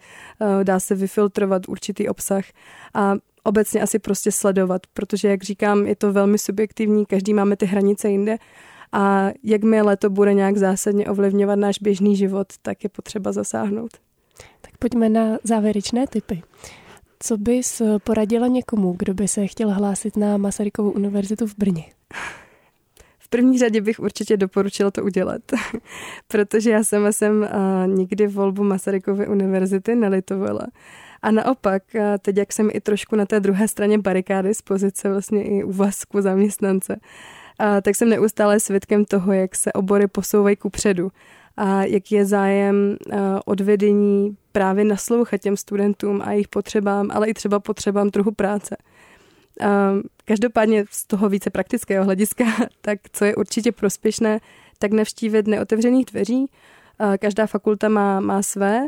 eh, 0.40 0.64
dá 0.64 0.80
se 0.80 0.94
vyfiltrovat 0.94 1.68
určitý 1.68 2.08
obsah 2.08 2.44
a 2.94 3.14
obecně 3.42 3.82
asi 3.82 3.98
prostě 3.98 4.32
sledovat, 4.32 4.82
protože 4.94 5.28
jak 5.28 5.42
říkám, 5.42 5.86
je 5.86 5.96
to 5.96 6.12
velmi 6.12 6.38
subjektivní, 6.38 7.06
každý 7.06 7.34
máme 7.34 7.56
ty 7.56 7.66
hranice 7.66 8.08
jinde 8.08 8.36
a 8.92 9.30
jakmile 9.42 9.96
to 9.96 10.10
bude 10.10 10.34
nějak 10.34 10.56
zásadně 10.56 11.06
ovlivňovat 11.06 11.58
náš 11.58 11.78
běžný 11.78 12.16
život, 12.16 12.46
tak 12.62 12.84
je 12.84 12.90
potřeba 12.90 13.32
zasáhnout. 13.32 13.90
Tak 14.60 14.76
pojďme 14.78 15.08
na 15.08 15.38
závěrečné 15.44 16.06
typy. 16.06 16.42
Co 17.18 17.36
bys 17.36 17.82
poradila 18.04 18.46
někomu, 18.46 18.94
kdo 18.98 19.14
by 19.14 19.28
se 19.28 19.46
chtěl 19.46 19.70
hlásit 19.70 20.16
na 20.16 20.36
Masarykovu 20.36 20.90
univerzitu 20.92 21.46
v 21.46 21.54
Brně? 21.58 21.84
První 23.34 23.58
řadě 23.58 23.80
bych 23.80 24.00
určitě 24.00 24.36
doporučila 24.36 24.90
to 24.90 25.04
udělat, 25.04 25.42
protože 26.28 26.70
já 26.70 26.84
sama 26.84 27.12
jsem 27.12 27.48
nikdy 27.86 28.26
volbu 28.26 28.64
Masarykovy 28.64 29.28
univerzity 29.28 29.94
nelitovala. 29.94 30.66
A 31.22 31.30
naopak, 31.30 31.82
teď 32.22 32.36
jak 32.36 32.52
jsem 32.52 32.70
i 32.72 32.80
trošku 32.80 33.16
na 33.16 33.26
té 33.26 33.40
druhé 33.40 33.68
straně 33.68 33.98
barikády 33.98 34.54
z 34.54 34.62
pozice 34.62 35.08
vlastně 35.08 35.44
i 35.44 35.64
úvazku 35.64 36.20
zaměstnance, 36.20 36.96
a 37.58 37.80
tak 37.80 37.96
jsem 37.96 38.08
neustále 38.08 38.60
svědkem 38.60 39.04
toho, 39.04 39.32
jak 39.32 39.54
se 39.54 39.72
obory 39.72 40.06
posouvají 40.06 40.56
ku 40.56 40.70
předu 40.70 41.10
a 41.56 41.84
jaký 41.84 42.14
je 42.14 42.24
zájem 42.24 42.96
odvedení 43.44 44.36
právě 44.52 44.84
naslouchat 44.84 45.40
těm 45.40 45.56
studentům 45.56 46.22
a 46.24 46.32
jejich 46.32 46.48
potřebám, 46.48 47.10
ale 47.10 47.28
i 47.28 47.34
třeba 47.34 47.60
potřebám 47.60 48.10
trochu 48.10 48.32
práce. 48.32 48.76
Každopádně 50.24 50.84
z 50.90 51.06
toho 51.06 51.28
více 51.28 51.50
praktického 51.50 52.04
hlediska, 52.04 52.44
tak 52.80 52.98
co 53.12 53.24
je 53.24 53.36
určitě 53.36 53.72
prospěšné, 53.72 54.40
tak 54.78 54.92
navštívit 54.92 55.46
neotevřených 55.46 56.06
dveří. 56.06 56.46
Každá 57.18 57.46
fakulta 57.46 57.88
má, 57.88 58.20
má 58.20 58.42
své, 58.42 58.86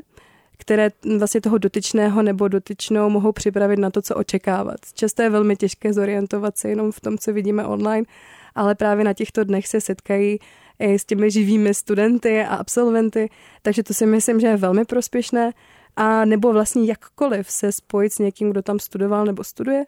které 0.59 0.91
vlastně 1.19 1.41
toho 1.41 1.59
dotyčného 1.59 2.23
nebo 2.23 2.49
dotyčnou 2.49 3.11
mohou 3.11 3.33
připravit 3.33 3.79
na 3.79 3.91
to, 3.91 4.03
co 4.03 4.15
očekávat. 4.15 4.77
Často 4.95 5.23
je 5.23 5.31
velmi 5.31 5.57
těžké 5.57 5.93
zorientovat 5.93 6.59
se 6.59 6.69
jenom 6.69 6.93
v 6.93 7.01
tom, 7.01 7.19
co 7.19 7.33
vidíme 7.33 7.67
online, 7.67 8.07
ale 8.55 8.75
právě 8.75 9.05
na 9.05 9.13
těchto 9.13 9.45
dnech 9.45 9.69
se 9.69 9.81
setkají 9.81 10.39
i 10.79 10.99
s 10.99 11.05
těmi 11.05 11.31
živými 11.31 11.75
studenty 11.75 12.41
a 12.41 12.55
absolventy, 12.55 13.31
takže 13.63 13.83
to 13.83 13.95
si 13.95 14.07
myslím, 14.07 14.41
že 14.41 14.47
je 14.47 14.57
velmi 14.57 14.85
prospěšné 14.85 15.53
a 15.97 16.25
nebo 16.25 16.53
vlastně 16.53 16.85
jakkoliv 16.85 17.51
se 17.51 17.73
spojit 17.73 18.13
s 18.13 18.19
někým, 18.19 18.51
kdo 18.51 18.63
tam 18.63 18.79
studoval 18.79 19.25
nebo 19.25 19.45
studuje 19.45 19.85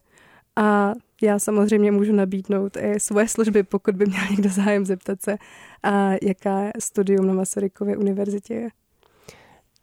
a 0.59 0.94
já 1.23 1.38
samozřejmě 1.38 1.92
můžu 1.92 2.12
nabídnout 2.12 2.77
i 2.77 3.01
svoje 3.01 3.29
služby, 3.29 3.62
pokud 3.62 3.97
by 3.97 4.07
měl 4.07 4.23
někdo 4.31 4.49
zájem 4.49 4.87
zeptat 4.87 5.23
se, 5.23 5.38
a 5.83 6.11
jaká 6.23 6.71
studium 6.79 7.27
na 7.27 7.35
Masarykově 7.35 7.97
univerzitě 7.97 8.55
je. 8.55 8.68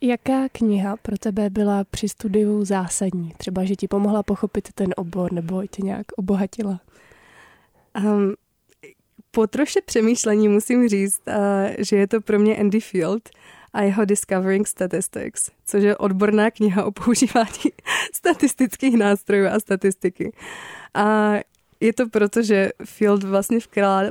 Jaká 0.02 0.50
kniha 0.52 0.98
pro 0.98 1.18
tebe 1.18 1.50
byla 1.50 1.84
při 1.84 2.10
studiu 2.10 2.66
zásadní? 2.66 3.32
Třeba, 3.38 3.64
že 3.64 3.76
ti 3.76 3.88
pomohla 3.88 4.24
pochopit 4.24 4.70
ten 4.74 4.94
obor 4.98 5.34
nebo 5.34 5.68
tě 5.68 5.82
nějak 5.82 6.06
obohatila? 6.18 6.80
Um, 8.06 8.34
po 9.32 9.48
troše 9.48 9.82
přemýšlení 9.86 10.48
musím 10.48 10.90
říct, 10.90 11.22
uh, 11.28 11.34
že 11.78 11.96
je 11.96 12.08
to 12.08 12.22
pro 12.22 12.40
mě 12.40 12.58
Andy 12.58 12.80
Field 12.80 13.30
a 13.76 13.82
jeho 13.82 14.06
Discovering 14.06 14.68
Statistics, 14.68 15.52
což 15.66 15.84
je 15.84 15.98
odborná 15.98 16.52
kniha 16.52 16.86
o 16.86 16.92
používání 16.92 17.72
statistických 18.14 18.98
nástrojů 18.98 19.48
a 19.48 19.60
statistiky. 19.60 20.32
A 20.94 21.34
je 21.80 21.94
to 21.94 22.10
proto, 22.10 22.42
že 22.42 22.70
Field 22.86 23.24
vlastně 23.24 23.60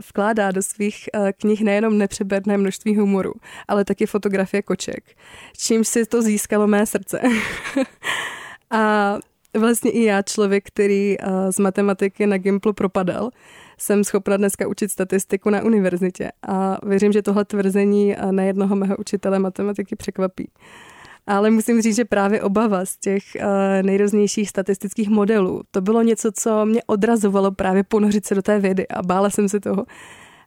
vkládá 0.09 0.51
do 0.51 0.63
svých 0.63 1.09
uh, 1.15 1.29
knih 1.41 1.61
nejenom 1.61 1.99
nepřeberné 1.99 2.59
množství 2.59 2.97
humoru, 2.97 3.33
ale 3.69 3.85
taky 3.85 4.07
fotografie 4.07 4.63
koček, 4.63 5.05
čímž 5.57 5.89
si 5.89 6.07
to 6.07 6.23
získalo 6.23 6.67
mé 6.67 6.87
srdce. 6.87 7.21
a 8.71 9.15
vlastně 9.59 9.91
i 9.91 10.03
já, 10.05 10.23
člověk, 10.23 10.65
který 10.67 11.17
uh, 11.19 11.51
z 11.51 11.59
matematiky 11.59 12.27
na 12.27 12.39
Gimplu 12.39 12.73
propadal, 12.73 13.31
jsem 13.79 14.05
schopna 14.05 14.37
dneska 14.37 14.69
učit 14.69 14.91
statistiku 14.91 15.51
na 15.51 15.63
univerzitě 15.63 16.33
a 16.49 16.79
věřím, 16.87 17.13
že 17.13 17.23
tohle 17.23 17.45
tvrzení 17.45 18.17
na 18.31 18.43
jednoho 18.43 18.77
mého 18.77 18.97
učitele 18.97 19.39
matematiky 19.39 19.97
překvapí. 19.97 20.51
Ale 21.27 21.51
musím 21.51 21.83
říct, 21.83 21.97
že 21.97 22.05
právě 22.05 22.43
obava 22.43 22.85
z 22.85 22.97
těch 22.97 23.23
uh, 23.37 23.43
nejrůznějších 23.83 24.49
statistických 24.49 25.09
modelů, 25.09 25.63
to 25.71 25.81
bylo 25.81 26.03
něco, 26.03 26.31
co 26.33 26.67
mě 26.67 26.81
odrazovalo 26.87 27.53
právě 27.53 27.85
ponořit 27.85 28.27
se 28.27 28.35
do 28.35 28.43
té 28.43 28.59
vědy 28.59 28.89
a 28.89 29.03
bála 29.03 29.31
jsem 29.31 29.49
se 29.49 29.61
toho. 29.61 29.87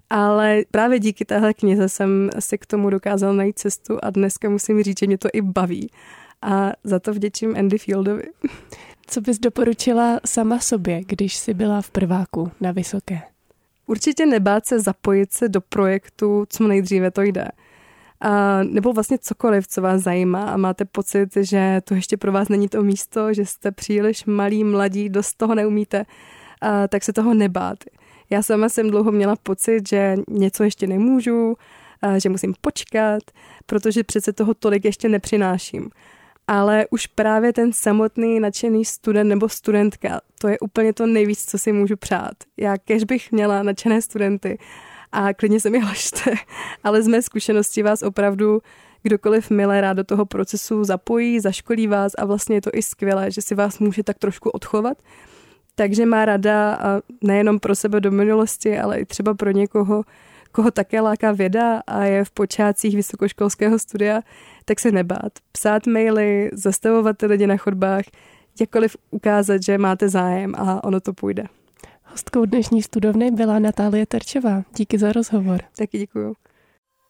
Ale 0.10 0.64
právě 0.72 1.00
díky 1.00 1.26
téhle 1.26 1.54
knize 1.54 1.90
jsem 1.90 2.30
si 2.40 2.58
k 2.58 2.66
tomu 2.66 2.90
dokázal 2.90 3.34
najít 3.34 3.60
cestu 3.60 3.98
a 4.04 4.10
dneska 4.10 4.50
musím 4.50 4.84
říct, 4.84 5.00
že 5.00 5.08
mě 5.08 5.18
to 5.18 5.30
i 5.34 5.42
baví. 5.42 5.90
A 6.42 6.72
za 6.84 7.00
to 7.00 7.14
vděčím 7.14 7.56
Andy 7.58 7.78
Fieldovi. 7.78 8.24
Co 9.10 9.22
bys 9.22 9.40
doporučila 9.40 10.20
sama 10.26 10.60
sobě, 10.60 11.02
když 11.06 11.36
jsi 11.36 11.54
byla 11.54 11.82
v 11.82 11.90
prváku 11.92 12.52
na 12.62 12.72
vysoké? 12.72 13.20
Určitě 13.86 14.26
nebát 14.26 14.66
se 14.66 14.80
zapojit 14.80 15.34
se 15.34 15.50
do 15.50 15.62
projektu, 15.62 16.46
co 16.50 16.68
nejdříve 16.68 17.12
to 17.12 17.22
jde. 17.22 17.48
A, 18.22 18.64
nebo 18.64 18.94
vlastně 18.94 19.18
cokoliv, 19.18 19.68
co 19.68 19.82
vás 19.82 20.02
zajímá 20.02 20.50
a 20.50 20.58
máte 20.58 20.86
pocit, 20.86 21.30
že 21.40 21.82
to 21.84 21.94
ještě 21.94 22.18
pro 22.18 22.32
vás 22.32 22.50
není 22.50 22.68
to 22.68 22.84
místo, 22.84 23.34
že 23.34 23.46
jste 23.46 23.72
příliš 23.72 24.26
malí, 24.26 24.64
mladí, 24.64 25.10
dost 25.10 25.34
toho 25.34 25.56
neumíte, 25.56 26.06
a, 26.62 26.88
tak 26.88 27.04
se 27.04 27.14
toho 27.14 27.34
nebát. 27.34 27.78
Já 28.30 28.42
sama 28.42 28.70
jsem 28.70 28.90
dlouho 28.90 29.12
měla 29.12 29.36
pocit, 29.36 29.90
že 29.90 30.16
něco 30.30 30.64
ještě 30.64 30.88
nemůžu, 30.88 31.56
a, 32.02 32.20
že 32.20 32.30
musím 32.30 32.54
počkat, 32.62 33.24
protože 33.66 34.04
přece 34.04 34.34
toho 34.34 34.54
tolik 34.54 34.86
ještě 34.86 35.10
nepřináším. 35.10 35.90
Ale 36.48 36.86
už 36.90 37.08
právě 37.08 37.54
ten 37.54 37.74
samotný 37.74 38.40
nadšený 38.40 38.86
student 38.86 39.30
nebo 39.30 39.50
studentka, 39.50 40.22
to 40.40 40.48
je 40.48 40.60
úplně 40.60 40.94
to 40.94 41.08
nejvíc, 41.08 41.46
co 41.46 41.58
si 41.58 41.72
můžu 41.72 41.98
přát. 41.98 42.34
Já 42.58 42.78
kež 42.78 43.04
bych 43.04 43.32
měla 43.32 43.64
nadšené 43.64 44.02
studenty 44.02 44.58
a 45.12 45.34
klidně 45.34 45.60
se 45.60 45.70
mi 45.70 45.80
hlašte, 45.84 46.34
ale 46.84 47.04
z 47.04 47.08
mé 47.08 47.22
zkušenosti 47.22 47.84
vás 47.84 48.02
opravdu 48.02 48.62
kdokoliv 49.04 49.50
milé 49.50 49.82
rád 49.82 49.94
do 49.94 50.04
toho 50.04 50.26
procesu 50.26 50.84
zapojí, 50.84 51.40
zaškolí 51.40 51.88
vás 51.88 52.12
a 52.18 52.26
vlastně 52.26 52.56
je 52.56 52.62
to 52.62 52.70
i 52.74 52.82
skvělé, 52.82 53.32
že 53.32 53.42
si 53.42 53.56
vás 53.56 53.80
může 53.80 54.04
tak 54.04 54.18
trošku 54.18 54.50
odchovat. 54.50 54.98
Takže 55.76 56.06
má 56.06 56.26
rada 56.26 56.80
nejenom 57.22 57.60
pro 57.60 57.76
sebe 57.76 58.02
do 58.02 58.12
minulosti, 58.12 58.80
ale 58.80 59.00
i 59.00 59.06
třeba 59.06 59.34
pro 59.34 59.52
někoho, 59.52 60.04
koho 60.52 60.72
také 60.72 61.02
láká 61.02 61.32
věda 61.32 61.82
a 61.88 62.04
je 62.04 62.24
v 62.24 62.32
počátcích 62.32 62.96
vysokoškolského 62.96 63.80
studia, 63.80 64.22
tak 64.66 64.80
se 64.80 64.92
nebát. 64.92 65.32
Psát 65.52 65.88
maily, 65.88 66.50
zastavovat 66.54 67.18
ty 67.18 67.26
lidi 67.26 67.48
na 67.48 67.58
chodbách, 67.58 68.06
jakkoliv 68.60 68.98
ukázat, 69.12 69.64
že 69.64 69.78
máte 69.78 70.10
zájem 70.10 70.56
a 70.56 70.84
ono 70.84 71.00
to 71.00 71.14
půjde. 71.14 71.44
Hostkou 72.04 72.46
dnešní 72.46 72.84
studovny 72.84 73.32
byla 73.32 73.60
Natálie 73.60 74.06
Terčová. 74.06 74.64
Díky 74.76 74.98
za 74.98 75.12
rozhovor. 75.12 75.62
Taky 75.78 75.98
děkuju. 75.98 76.36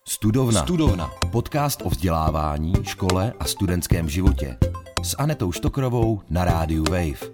Studovna. 0.07 0.61
Studovna. 0.61 1.11
Podcast 1.31 1.81
o 1.81 1.89
vzdělávání, 1.89 2.73
škole 2.83 3.33
a 3.39 3.45
studentském 3.45 4.09
životě. 4.09 4.57
S 5.03 5.15
Anetou 5.17 5.51
Štokrovou 5.51 6.21
na 6.29 6.45
rádiu 6.45 6.83
Wave. 6.83 7.31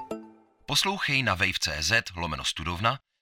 Poslouchej 0.66 1.24
na 1.24 1.34
wave.cz 1.34 1.92
lomeno 2.18 2.44
studovna, 2.44 2.98